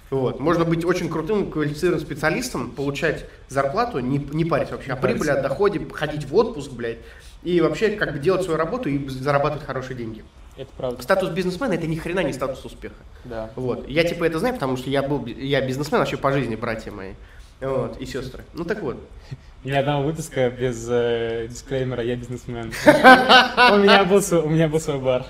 [0.10, 0.40] Вот.
[0.40, 5.42] Можно быть очень крутым, квалифицированным специалистом, получать зарплату, не, не парить вообще о прибыли, о
[5.42, 7.00] доходе, ходить в отпуск, блядь,
[7.44, 10.24] и вообще как бы делать свою работу и зарабатывать хорошие деньги.
[10.58, 11.02] Это правда.
[11.02, 12.96] Статус бизнесмена это ни хрена не статус успеха.
[13.26, 13.50] Да.
[13.56, 13.90] Вот.
[13.90, 17.14] Я типа это знаю, потому что я был я бизнесмен вообще по жизни, братья мои.
[17.62, 18.44] Вот, и сестры.
[18.54, 18.98] Ну так вот.
[19.64, 22.72] Ни одного выпуска без э, дисклеймера «Я бизнесмен».
[22.86, 25.26] У меня был свой- у меня был свой бар.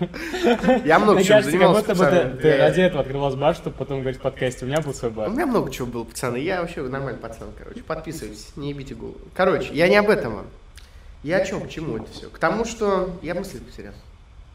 [0.84, 2.38] Я много как занимался, будто бы пацаны.
[2.42, 4.66] ты ради этого открывал бар, чтобы потом говорить в подкасте.
[4.66, 5.30] У меня был свой У бар.
[5.30, 6.36] меня много чего было, пацаны.
[6.38, 7.82] Я вообще нормальный пацан, короче.
[7.84, 9.18] Подписывайтесь, не ебите голову.
[9.34, 10.46] Короче, я не об этом.
[11.24, 12.30] Я о чем, к чему это все?
[12.30, 13.18] К тому, что...
[13.22, 13.94] Я мысль потерял.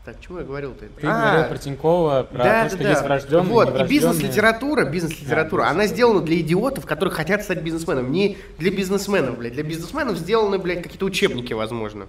[0.05, 0.87] Так, чему я говорил-то?
[0.87, 5.65] Ты говорил про Тинькова, про да, то, что да, есть врожденные, Вот, и бизнес-литература, бизнес-литература,
[5.65, 8.11] Да, она сделана для идиотов, которые хотят стать бизнесменом.
[8.11, 9.53] Не для бизнесменов, блядь.
[9.53, 12.07] Для бизнесменов сделаны, блядь, какие-то учебники, возможно.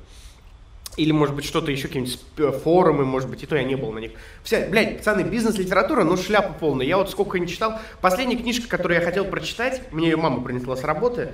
[0.95, 3.91] Или, может быть, что-то еще, какие-нибудь сп- форумы, может быть, и то я не был
[3.91, 4.11] на них.
[4.43, 6.85] Вся, блядь, пацаны, бизнес-литература, ну, шляпа полная.
[6.85, 7.79] Я вот сколько не читал.
[7.99, 11.33] Последняя книжка, которую я хотел прочитать, мне ее мама принесла с работы.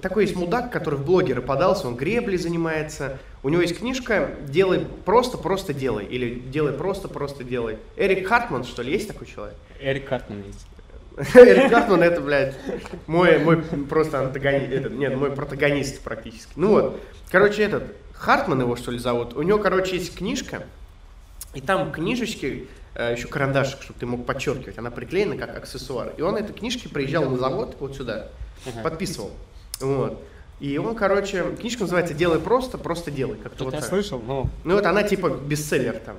[0.00, 3.18] Такой есть мудак, который в блогеры подался, он греблей занимается.
[3.42, 6.04] У него есть книжка «Делай просто, просто делай».
[6.04, 7.78] Или «Делай просто, просто делай».
[7.96, 9.56] Эрик Хартман, что ли, есть такой человек?
[9.80, 10.66] Эрик Картман есть.
[11.34, 12.54] Эрик Хартман это, блядь,
[13.08, 16.52] мой, мой просто антагонист, этот, нет, мой протагонист практически.
[16.54, 20.62] Ну вот, короче, этот, Хартман его, что ли, зовут, у него, короче, есть книжка,
[21.54, 26.12] и там книжечки, э, еще карандашик, чтобы ты мог подчеркивать, она приклеена как аксессуар.
[26.16, 28.28] И он этой книжки приезжал на завод, вот сюда,
[28.82, 29.30] Подписывал.
[29.80, 30.22] Вот.
[30.60, 33.36] И он, короче, книжка называется «Делай просто, просто делай».
[33.36, 33.88] Как-то вот я так.
[33.88, 36.16] слышал, но Ну вот она типа бестселлер там.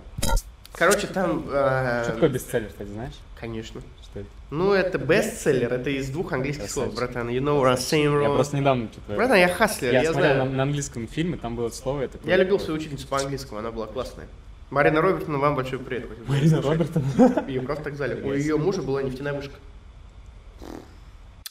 [0.74, 1.46] Короче, там...
[1.50, 3.14] э, что такое бестселлер, кстати, знаешь?
[3.40, 3.82] Конечно.
[4.04, 4.30] Что это?
[4.52, 7.30] Ну, это бестселлер, это из двух английских слов, братан.
[7.30, 8.36] You know what I'm saying, Я bro.
[8.36, 9.16] просто недавно что-то...
[9.16, 10.50] Братан, я хаслер, Я я, смотрел знаю.
[10.52, 12.02] на, на английском фильме, там было это слово.
[12.02, 14.28] Я, такой, Я любил свою учительницу по английскому, она была классная.
[14.70, 16.08] Марина Робертовна, вам большой привет.
[16.28, 16.62] Марина.
[16.62, 17.04] Робертон.
[17.48, 18.22] Ее просто так звали.
[18.22, 19.56] У ее мужа была нефтяная вышка.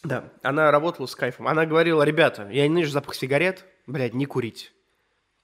[0.05, 1.49] Да, она работала с кайфом.
[1.49, 4.73] Она говорила, ребята, я ненавижу запах сигарет, блядь, не курить.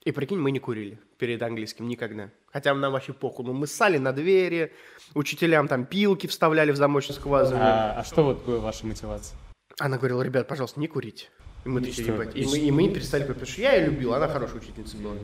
[0.04, 2.30] И прикинь, мы не курили перед английским никогда.
[2.52, 3.44] Хотя нам вообще похуй.
[3.44, 4.72] Ну, мы ссали на двери,
[5.14, 7.60] учителям там пилки вставляли в замочную скважину.
[7.60, 9.38] А, а что вот ваша мотивация?
[9.78, 11.28] Она говорила, ребят, пожалуйста, не курите.
[11.64, 12.34] И мы такие, ебать.
[12.34, 14.96] И мы, и мы не перестали курить, потому что я ее любил, она хорошая учительница
[14.96, 15.16] была.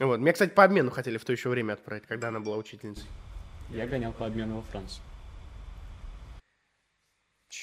[0.00, 0.18] Вот.
[0.18, 3.06] Меня, кстати, по обмену хотели в то еще время отправить, когда она была учительницей.
[3.70, 5.02] Я гонял по обмену во Францию.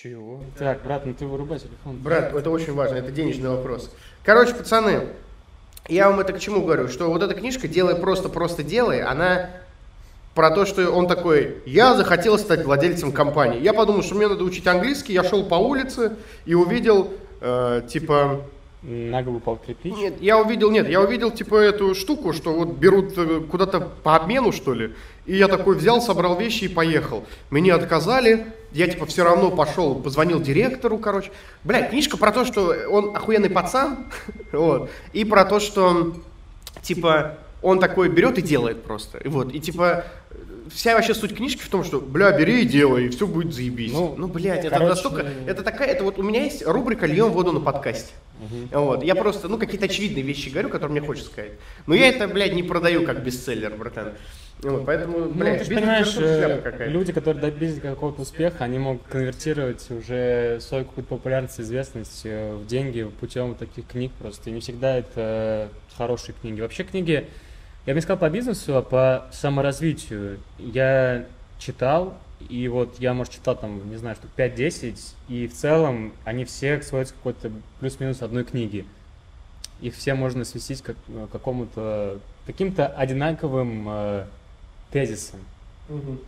[0.02, 0.42] Чего?
[0.58, 1.98] Так, брат, ну ты вырубай телефон.
[1.98, 3.92] Брат, это очень важно, это денежный вопрос.
[4.24, 5.10] Короче, пацаны,
[5.88, 9.52] я вам это к чему говорю, что вот эта книжка «Делай просто, просто делай», она
[10.34, 13.62] про то, что он такой, я захотел стать владельцем компании.
[13.62, 16.14] Я подумал, что мне надо учить английский, я шел по улице
[16.46, 18.42] и увидел, э, типа,
[18.84, 19.96] На голову кирпич.
[19.96, 24.18] Нет, я увидел, нет, я увидел типа эту штуку, что вот берут э, куда-то по
[24.18, 24.94] обмену, что ли,
[25.26, 27.24] и я такой взял, собрал вещи и поехал.
[27.50, 31.32] Мне отказали, я типа все равно пошел, позвонил директору, короче.
[31.64, 34.08] Бля, книжка про то, что он охуенный пацан,
[34.52, 36.16] вот, и про то, что
[36.82, 40.04] типа он такой берет и делает просто, и вот, и типа
[40.72, 43.92] вся вообще суть книжки в том, что, бля, бери и делай, и все будет заебись.
[43.92, 47.32] Ну, Ну, блядь, это короче, настолько, это такая, это вот у меня есть рубрика «Льем
[47.32, 48.14] воду на подкасте».
[48.72, 51.54] Вот, я просто, ну, какие-то очевидные вещи говорю, которые мне хочется сказать.
[51.88, 54.14] Но я это, блядь, не продаю как бестселлер, братан.
[54.62, 59.04] Вот, поэтому, Ну, блядь, ты же понимаешь, э, люди, которые добились какого-то успеха, они могут
[59.04, 64.50] конвертировать уже свою какую-то популярность, известность э, в деньги путем таких книг просто.
[64.50, 66.62] И не всегда это хорошие книги.
[66.62, 67.28] Вообще книги,
[67.86, 70.40] я бы не сказал по бизнесу, а по саморазвитию.
[70.58, 71.26] Я
[71.60, 72.16] читал,
[72.50, 76.82] и вот я, может, читал там, не знаю, штук 5-10, и в целом они все
[76.82, 78.86] сводятся к какой-то плюс-минус одной книги.
[79.82, 80.96] Их все можно свести к к
[81.32, 84.26] какому-то, каким-то одинаковым э,
[84.92, 85.40] тезисам.
[85.90, 86.20] Мгм.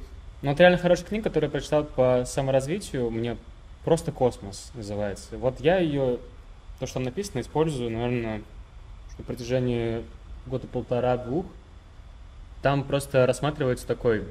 [0.41, 3.09] Ну, это реально хорошая книга, которую я прочитал по саморазвитию.
[3.09, 3.37] Мне
[3.85, 5.37] просто космос называется.
[5.37, 6.19] Вот я ее,
[6.79, 8.41] то, что там написано, использую, наверное,
[9.17, 10.03] на протяжении
[10.47, 11.45] года полтора-двух.
[12.62, 14.23] Там просто рассматривается такой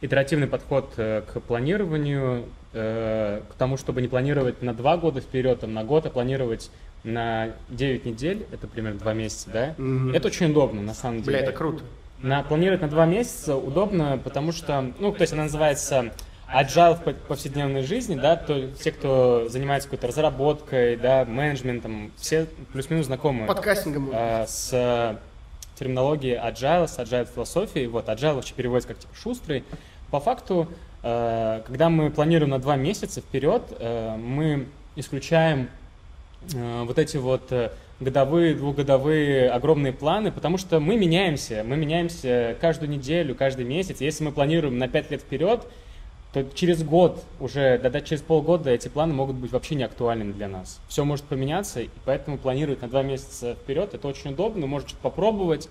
[0.00, 5.64] итеративный подход э, к планированию, э, к тому, чтобы не планировать на два года вперед,
[5.64, 6.70] а на год, а планировать
[7.04, 9.74] на 9 недель, это примерно 2 месяца, да?
[9.78, 10.14] Мгм.
[10.14, 11.38] Это очень удобно, на самом деле.
[11.38, 11.82] Бля, это круто.
[12.20, 16.12] На, планировать на 2 месяца удобно, потому что, ну, то есть она называется
[16.52, 22.46] agile в по- повседневной жизни, да, то те, кто занимается какой-то разработкой, да, менеджментом, все
[22.72, 24.10] плюс-минус знакомы Подкастингом.
[24.12, 25.16] э, с э,
[25.78, 27.86] терминологией agile, с agile философией.
[27.88, 29.64] Вот, agile вообще переводится как типа шустрый.
[30.10, 30.68] По факту,
[31.02, 35.68] э, когда мы планируем на два месяца вперед, э, мы исключаем
[36.54, 42.56] э, вот эти вот э, годовые, двухгодовые огромные планы, потому что мы меняемся, мы меняемся
[42.60, 44.00] каждую неделю, каждый месяц.
[44.00, 45.66] Если мы планируем на пять лет вперед,
[46.44, 50.32] то через год уже, да, да, через полгода эти планы могут быть вообще не актуальными
[50.32, 50.80] для нас.
[50.86, 55.70] Все может поменяться, и поэтому планировать на два месяца вперед это очень удобно, можно попробовать,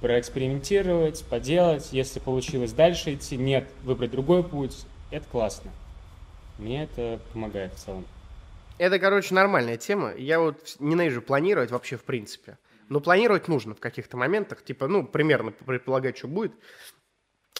[0.00, 5.70] проэкспериментировать, поделать, если получилось дальше идти, нет, выбрать другой путь, это классно.
[6.58, 8.04] Мне это помогает в целом.
[8.78, 10.12] Это, короче, нормальная тема.
[10.16, 12.58] Я вот ненавижу планировать вообще в принципе.
[12.88, 14.64] Но планировать нужно в каких-то моментах.
[14.64, 16.52] Типа, ну, примерно предполагать, что будет.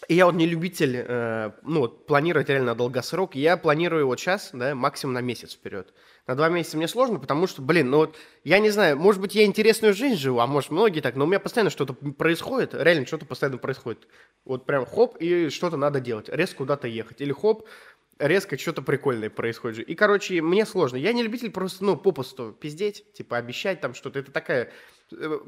[0.08, 3.34] И я вот не любитель, э, ну, вот планировать реально на долгосрок.
[3.34, 5.92] Я планирую вот сейчас, да, максимум на месяц вперед.
[6.26, 9.34] На два месяца мне сложно, потому что, блин, ну вот, я не знаю, может быть,
[9.34, 13.06] я интересную жизнь живу, а может, многие так, но у меня постоянно что-то происходит, реально
[13.06, 14.06] что-то постоянно происходит.
[14.44, 17.20] Вот прям хоп, и что-то надо делать, резко куда-то ехать.
[17.20, 17.66] Или хоп,
[18.18, 19.88] резко что-то прикольное происходит.
[19.88, 20.96] И, короче, мне сложно.
[20.96, 24.18] Я не любитель просто, ну, попусту пиздеть, типа, обещать там что-то.
[24.18, 24.70] Это такая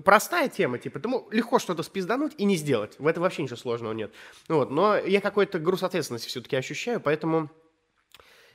[0.04, 2.96] простая тема, типа, мог легко что-то спиздануть и не сделать.
[2.98, 4.12] В этом вообще ничего сложного нет.
[4.48, 7.50] Ну Вот, но я какой-то груз ответственности все-таки ощущаю, поэтому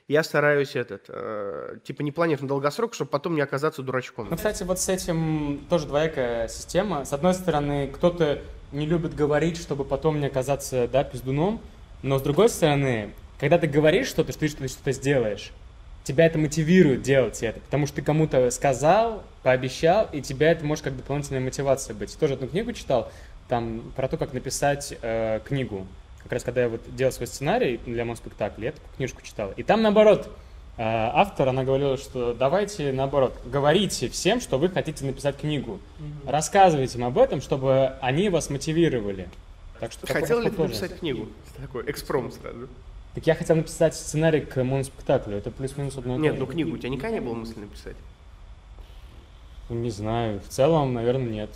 [0.08, 4.28] я стараюсь этот, э, типа, не планировать на долгосрок, чтобы потом не оказаться дурачком.
[4.30, 7.04] Ну, кстати, вот с этим тоже двоякая система.
[7.04, 8.42] С одной стороны, кто-то
[8.72, 11.62] не любит говорить, чтобы потом не оказаться, да, пиздуном,
[12.04, 15.52] но с другой стороны, когда ты говоришь что-то, что ты что-то сделаешь,
[16.08, 20.86] тебя это мотивирует делать это, потому что ты кому-то сказал, пообещал, и тебя это может
[20.86, 22.18] как дополнительная мотивация быть.
[22.18, 23.12] Тоже одну книгу читал,
[23.50, 25.86] там про то, как написать э, книгу.
[26.24, 29.52] Как раз когда я вот делал свой сценарий для моноспектакля, я такую книжку читал.
[29.58, 30.30] И там наоборот,
[30.78, 35.80] э, автор, она говорила, что давайте наоборот, говорите всем, что вы хотите написать книгу.
[36.26, 39.28] Рассказывайте им об этом, чтобы они вас мотивировали.
[39.82, 41.28] Так что Хотел ли ты написать книгу?
[41.58, 42.70] Такой экспромт сразу.
[43.18, 45.38] Так я хотел написать сценарий к моноспектаклю.
[45.38, 47.96] Это плюс-минус одно Нет, ну книгу у тебя никогда не было мысли написать?
[49.70, 50.40] Ну, Не знаю.
[50.40, 51.50] В целом, наверное, нет.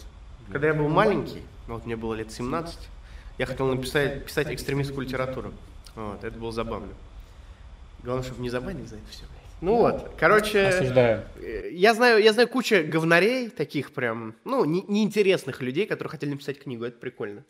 [0.52, 2.80] Когда я был маленький, вот мне было лет 17,
[3.38, 5.54] я хотел написать писать экстремистскую литературу.
[5.96, 6.94] Вот, это было забавно.
[8.04, 9.26] Главное, чтобы не забанили за это все.
[9.62, 11.26] Ну вот, короче, Осуждаю.
[11.40, 16.32] э, я знаю, я знаю кучу говнарей, таких прям, ну, не- неинтересных людей, которые хотели
[16.32, 17.44] написать книгу, это прикольно.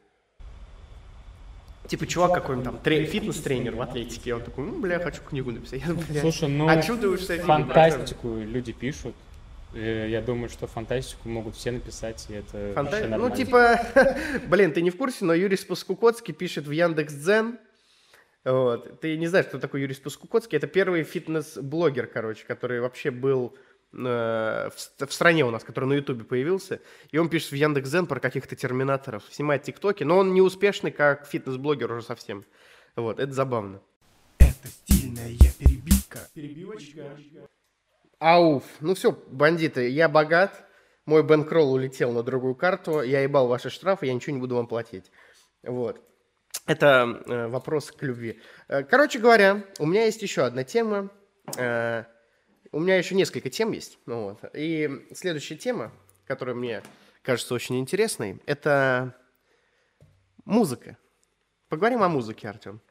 [1.92, 5.82] Типа чувак какой-нибудь там, тре- фитнес-тренер в атлетике, он такой, ну, бля, хочу книгу написать.
[5.86, 7.38] Я, бля, Слушай, ну, братан?
[7.44, 9.14] фантастику люди пишут.
[9.74, 13.86] Я думаю, что фантастику могут все написать, и это Фанта- Ну, типа,
[14.48, 17.58] блин, ты не в курсе, но Юрий Спаскукоцкий пишет в Яндекс.Дзен.
[18.46, 19.02] Вот.
[19.02, 20.56] Ты не знаешь, кто такой Юрий Спаскукоцкий?
[20.56, 23.54] Это первый фитнес-блогер, короче, который вообще был
[23.92, 26.82] в, ст- в стране у нас, который на Ютубе появился.
[27.10, 31.28] И он пишет в Яндекс.Дзен про каких-то терминаторов, снимает тиктоки, но он не успешный как
[31.28, 32.46] фитнес-блогер уже совсем.
[32.96, 33.82] Вот, это забавно.
[34.40, 36.20] Это стильная перебивка.
[36.34, 37.18] Перебивочка.
[38.20, 38.64] Ауф.
[38.80, 40.64] Ну все, бандиты, я богат.
[41.06, 43.02] Мой бэнкролл улетел на другую карту.
[43.02, 45.12] Я ебал ваши штрафы, я ничего не буду вам платить.
[45.64, 46.00] Вот.
[46.68, 48.40] Это э, вопрос к любви.
[48.68, 51.10] Э, короче говоря, у меня есть еще одна тема.
[51.58, 52.04] Э,
[52.72, 53.98] у меня еще несколько тем есть.
[54.06, 54.40] Ну вот.
[54.54, 55.92] И следующая тема,
[56.26, 56.82] которая мне
[57.22, 59.16] кажется очень интересной, это
[60.46, 60.98] музыка.
[61.70, 62.82] Поговорим о музыке, Артем.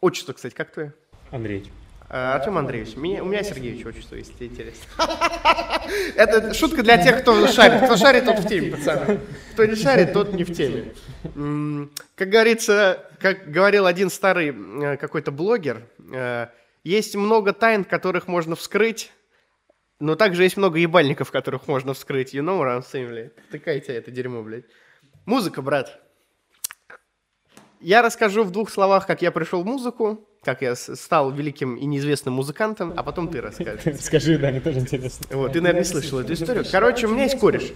[0.00, 0.92] Отчество, кстати, как твое?
[1.30, 1.70] Андрей.
[2.08, 4.84] А, Артем Андреевич, меня- у меня Сергеевич отчество, если тебе интересно.
[6.16, 7.84] Это шутка для тех, кто шарит.
[7.84, 9.20] Кто шарит, тот в теме, пацаны.
[9.52, 10.92] Кто не шарит, тот не в теме.
[12.14, 16.48] Как говорится, как говорил один старый э, какой-то блогер, э,
[16.84, 19.10] есть много тайн, которых можно вскрыть,
[19.98, 22.34] но также есть много ебальников, которых можно вскрыть.
[22.34, 23.34] You know what I'm saying, блядь?
[23.50, 24.66] Тыкайте это дерьмо, блядь.
[25.24, 26.00] Музыка, брат.
[27.80, 31.86] Я расскажу в двух словах, как я пришел в музыку, как я стал великим и
[31.86, 34.00] неизвестным музыкантом, а потом ты расскажешь.
[34.00, 35.26] Скажи, да, мне тоже интересно.
[35.36, 36.64] Вот, ты, наверное, не слышал эту историю.
[36.70, 37.72] Короче, у меня есть кореш.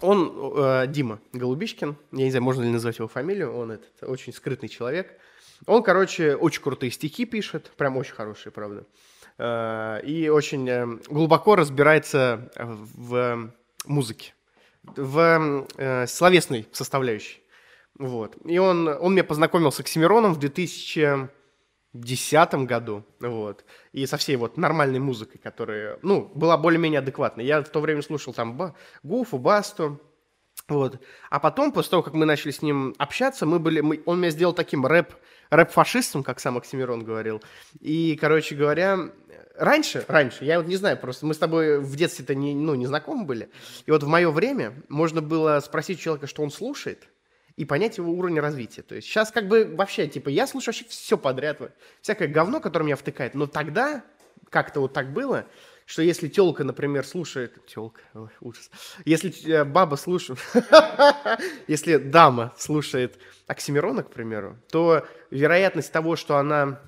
[0.00, 1.96] Он э, Дима Голубишкин.
[2.12, 3.54] Я не знаю, можно ли назвать его фамилию.
[3.56, 5.18] Он этот очень скрытный человек.
[5.66, 7.72] Он, короче, очень крутые стихи пишет.
[7.76, 8.86] Прям очень хорошие, правда.
[9.38, 13.50] Э, и очень э, глубоко разбирается в
[13.86, 14.34] музыке.
[14.82, 17.40] В э, словесной составляющей.
[17.98, 18.36] Вот.
[18.44, 21.30] И он, он меня познакомил с Оксимироном в 2000
[21.94, 27.44] десятом году, вот, и со всей вот нормальной музыкой, которая, ну, была более-менее адекватной.
[27.44, 28.74] Я в то время слушал там Ба-
[29.04, 30.00] Гуфу, Басту,
[30.68, 31.00] вот.
[31.30, 34.30] А потом, после того, как мы начали с ним общаться, мы были, мы, он меня
[34.30, 35.14] сделал таким рэп,
[35.50, 37.42] рэп-фашистом, как сам Оксимирон говорил.
[37.80, 39.10] И, короче говоря,
[39.56, 42.86] раньше, раньше, я вот не знаю, просто мы с тобой в детстве-то не, ну, не
[42.86, 43.50] знакомы были.
[43.86, 47.08] И вот в мое время можно было спросить человека, что он слушает,
[47.56, 48.82] и понять его уровень развития.
[48.82, 51.60] То есть сейчас как бы вообще, типа, я слушаю вообще все подряд,
[52.00, 53.34] всякое говно, которое меня втыкает.
[53.34, 54.02] Но тогда
[54.50, 55.46] как-то вот так было,
[55.86, 57.64] что если телка, например, слушает...
[57.66, 58.00] Телка,
[58.40, 58.70] ужас.
[59.04, 60.38] Если э, баба слушает...
[61.68, 66.80] если дама слушает Оксимирона, к примеру, то вероятность того, что она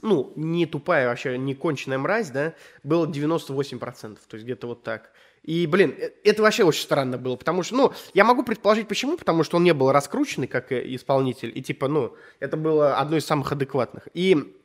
[0.00, 5.12] ну, не тупая вообще, не конченая мразь, да, было 98%, то есть где-то вот так.
[5.42, 9.18] И, блин, э- это вообще очень странно было, потому что, ну, я могу предположить, почему,
[9.18, 13.16] потому что он не был раскрученный как э, исполнитель, и, типа, ну, это было одно
[13.16, 14.08] из самых адекватных.
[14.14, 14.56] И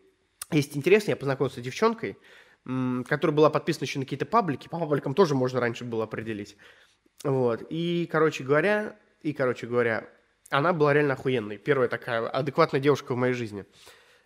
[0.51, 2.17] есть интересно, я познакомился с девчонкой,
[3.07, 6.57] которая была подписана еще на какие-то паблики, по пабликам тоже можно раньше было определить.
[7.23, 10.07] Вот, и, короче говоря, и, короче говоря,
[10.49, 11.57] она была реально охуенной.
[11.57, 13.65] Первая такая адекватная девушка в моей жизни.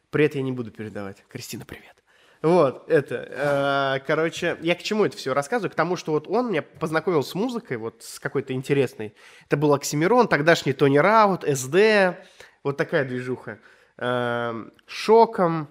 [0.09, 1.23] Привет я не буду передавать.
[1.29, 1.95] Кристина, привет.
[2.41, 5.71] Вот, это, э, короче, я к чему это все рассказываю?
[5.71, 9.13] К тому, что вот он меня познакомил с музыкой, вот с какой-то интересной.
[9.45, 12.17] Это был Оксимирон, тогдашний Тони Раут, СД,
[12.63, 13.59] вот такая движуха.
[13.97, 15.69] Э, шоком.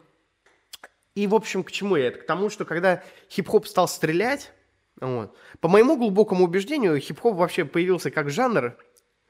[1.15, 2.21] И, в общем, к чему я это?
[2.21, 4.53] К тому, что когда хип-хоп стал стрелять,
[5.01, 8.77] вот, по моему глубокому убеждению, хип-хоп вообще появился как жанр,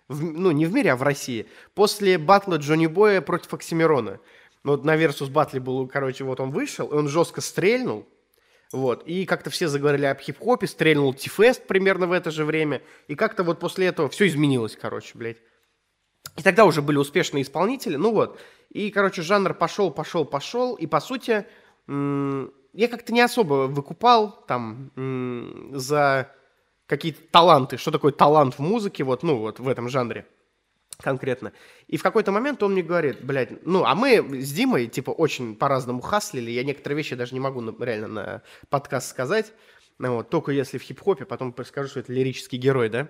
[0.08, 4.20] в- ну, не в мире, а в России, после батла Джонни Боя против Оксимирона.
[4.62, 8.06] Вот на Versus батле был, короче, вот он вышел, и он жестко стрельнул,
[8.72, 13.14] вот, и как-то все заговорили об хип-хопе, стрельнул Тифест примерно в это же время, и
[13.14, 15.38] как-то вот после этого все изменилось, короче, блядь.
[16.36, 18.38] И тогда уже были успешные исполнители, ну вот.
[18.68, 21.46] И, короче, жанр пошел, пошел, пошел, и, по сути,
[21.86, 24.90] я как-то не особо выкупал там
[25.74, 26.30] за
[26.86, 30.26] какие-то таланты, что такое талант в музыке, вот, ну, вот в этом жанре
[31.00, 31.52] конкретно.
[31.86, 35.56] И в какой-то момент он мне говорит, блядь, ну, а мы с Димой, типа, очень
[35.56, 39.52] по-разному хаслили, я некоторые вещи даже не могу на- реально на подкаст сказать,
[40.00, 43.08] ну, вот, только если в хип-хопе, потом скажу, что это лирический герой, да,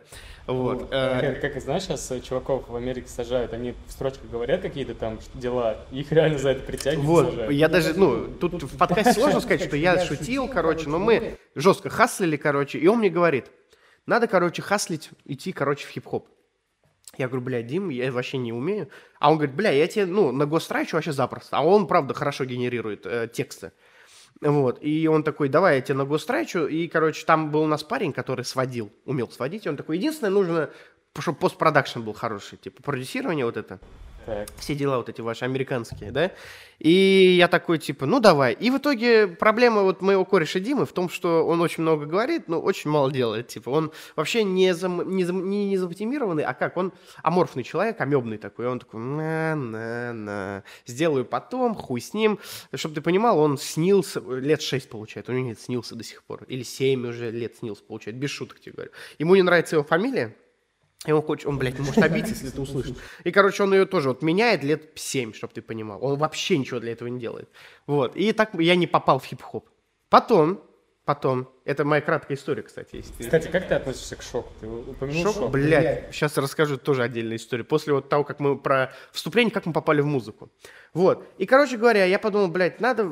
[0.48, 0.88] вот.
[0.90, 5.20] э, Как, как, знаешь, сейчас чуваков в Америке сажают, они в строчках говорят какие-то там
[5.34, 7.52] дела, их реально за это притягивают, Вот, сажают.
[7.52, 11.90] я даже, ну, тут в подкасте сложно сказать, что я шутил, короче, но мы жестко
[11.90, 13.52] хаслили, короче, и он мне говорит,
[14.06, 16.28] надо, короче, хаслить, идти, короче, в хип-хоп.
[17.18, 18.88] Я говорю, бля, Дим, я вообще не умею.
[19.18, 21.56] А он говорит, бля, я тебе, ну, на гострачу вообще запросто.
[21.56, 23.72] А он, правда, хорошо генерирует э, тексты.
[24.40, 26.66] Вот, и он такой, давай я тебе на гострачу.
[26.66, 29.66] И, короче, там был у нас парень, который сводил, умел сводить.
[29.66, 30.70] И он такой, единственное, нужно,
[31.18, 33.80] чтобы постпродакшн был хороший, типа продюсирование вот это
[34.26, 34.48] Так.
[34.58, 36.32] все дела вот эти ваши американские, да?
[36.78, 38.54] И я такой, типа, ну давай.
[38.54, 42.48] И в итоге проблема вот моего кореша Димы в том, что он очень много говорит,
[42.48, 43.48] но очень мало делает.
[43.48, 46.76] Типа, он вообще не, зам, не, зам- не, не замотивированный, а как?
[46.78, 46.92] Он
[47.22, 48.66] аморфный человек, амебный такой.
[48.66, 52.38] Он такой, на-на-на, сделаю потом, хуй с ним.
[52.74, 56.44] Чтобы ты понимал, он снился, лет 6 получает, у него нет, снился до сих пор.
[56.44, 58.90] Или 7 уже лет снился, получает, без шуток тебе говорю.
[59.18, 60.34] Ему не нравится его фамилия,
[61.06, 62.96] и он хочет, он, блядь, может обидеться, если ты услышишь.
[63.24, 66.04] И, короче, он ее тоже вот меняет лет 7, чтобы ты понимал.
[66.04, 67.48] Он вообще ничего для этого не делает.
[67.86, 68.16] Вот.
[68.16, 69.66] И так я не попал в хип-хоп.
[70.10, 70.62] Потом,
[71.06, 73.14] потом, это моя краткая история, кстати, есть.
[73.18, 74.52] Кстати, как ты относишься к шоку?
[74.60, 75.34] Ты упомянул шок?
[75.36, 77.64] Шок, блядь, сейчас расскажу тоже отдельную историю.
[77.64, 80.50] После вот того, как мы про вступление, как мы попали в музыку.
[80.92, 81.26] Вот.
[81.38, 83.08] И, короче говоря, я подумал, блядь, надо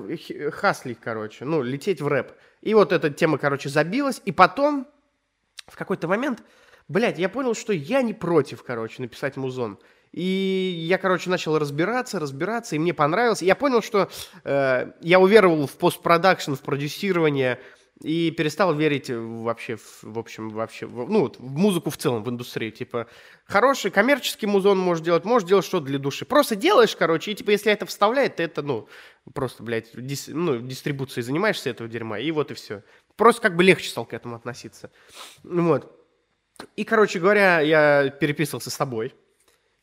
[0.51, 2.33] хаслить, короче, ну, лететь в рэп.
[2.61, 4.21] И вот эта тема, короче, забилась.
[4.27, 4.87] И потом,
[5.67, 6.43] в какой-то момент,
[6.89, 9.79] блядь, я понял, что я не против, короче, написать музон.
[10.13, 10.23] И
[10.89, 13.43] я, короче, начал разбираться, разбираться, и мне понравилось.
[13.43, 14.09] Я понял, что
[14.45, 17.61] э, я уверовал в постпродакшн, в продюсирование,
[18.03, 22.31] и перестал верить вообще, в, в общем, вообще, в- ну, в музыку в целом, в
[22.31, 22.71] индустрии.
[22.71, 23.09] Типа,
[23.45, 26.25] хороший коммерческий музон можешь делать, можешь делать что-то для души.
[26.25, 28.89] Просто делаешь, короче, и, типа, если это вставляет, то это, ну,
[29.35, 32.83] просто, блядь, дис- ну, дистрибуцией занимаешься этого дерьма, и вот и все.
[33.17, 34.93] Просто как бы легче стал к этому относиться.
[35.43, 35.98] Вот.
[36.77, 39.15] И, короче говоря, я переписывался с тобой.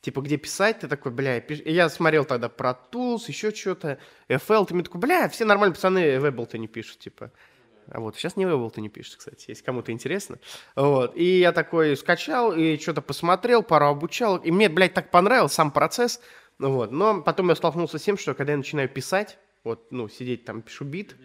[0.02, 0.82] Типа, где писать?
[0.82, 3.98] Ты такой, бля, пиш- я смотрел тогда про Tools, еще что-то,
[4.30, 7.32] FL, ты мне такой, бля, все нормальные пацаны в Ableton не пишут, типа.
[7.90, 10.38] А вот сейчас не в Ableton не пишут, кстати, если кому-то интересно.
[10.76, 11.16] Вот.
[11.16, 14.38] И я такой скачал и что-то посмотрел, пару обучал.
[14.38, 16.22] И мне, блядь, так понравился сам процесс.
[16.60, 16.92] Вот.
[16.92, 20.62] Но потом я столкнулся с тем, что когда я начинаю писать, вот, ну, сидеть там,
[20.62, 21.24] пишу бит, э,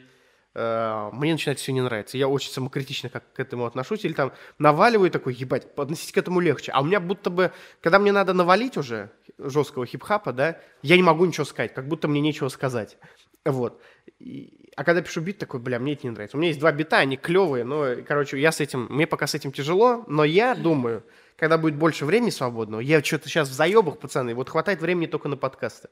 [0.54, 2.18] мне начинает все не нравиться.
[2.18, 4.04] Я очень самокритично как к этому отношусь.
[4.04, 6.72] Или там наваливаю такой, ебать, относись к этому легче.
[6.72, 11.02] А у меня будто бы, когда мне надо навалить уже, жесткого хип-хапа, да, я не
[11.02, 12.98] могу ничего сказать, как будто мне нечего сказать.
[13.44, 13.80] Вот.
[14.18, 16.36] И- а когда пишу бит, такой, бля, мне это не нравится.
[16.36, 19.34] У меня есть два бита, они клевые, но, короче, я с этим, мне пока с
[19.34, 21.04] этим тяжело, но я думаю,
[21.36, 25.28] когда будет больше времени свободного, я что-то сейчас в заебах, пацаны, вот хватает времени только
[25.28, 25.88] на подкасты.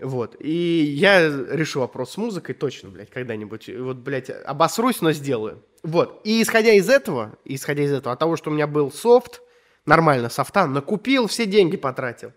[0.00, 0.36] Вот.
[0.40, 3.70] И я решу вопрос с музыкой точно, блядь, когда-нибудь.
[3.78, 5.62] Вот, блядь, обосрусь, но сделаю.
[5.82, 6.20] Вот.
[6.24, 9.40] И исходя из этого, исходя из этого, от того, что у меня был софт,
[9.86, 12.32] нормально софта, накупил, все деньги потратил.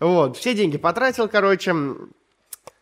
[0.00, 1.74] Вот, все деньги потратил, короче.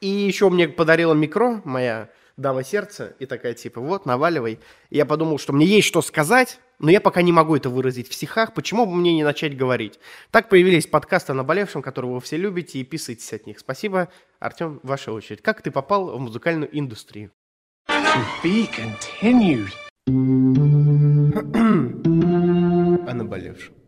[0.00, 4.58] И еще мне подарила микро моя дама сердца и такая типа, вот, наваливай.
[4.90, 8.08] И я подумал, что мне есть что сказать, но я пока не могу это выразить
[8.08, 10.00] в стихах, почему бы мне не начать говорить?
[10.30, 13.60] Так появились подкасты о наболевшем, которые вы все любите, и писайтесь от них.
[13.60, 14.08] Спасибо.
[14.40, 15.42] Артем, ваша очередь.
[15.42, 17.30] Как ты попал в музыкальную индустрию?
[18.42, 19.70] Be continued.
[23.08, 23.81] о наболевшем.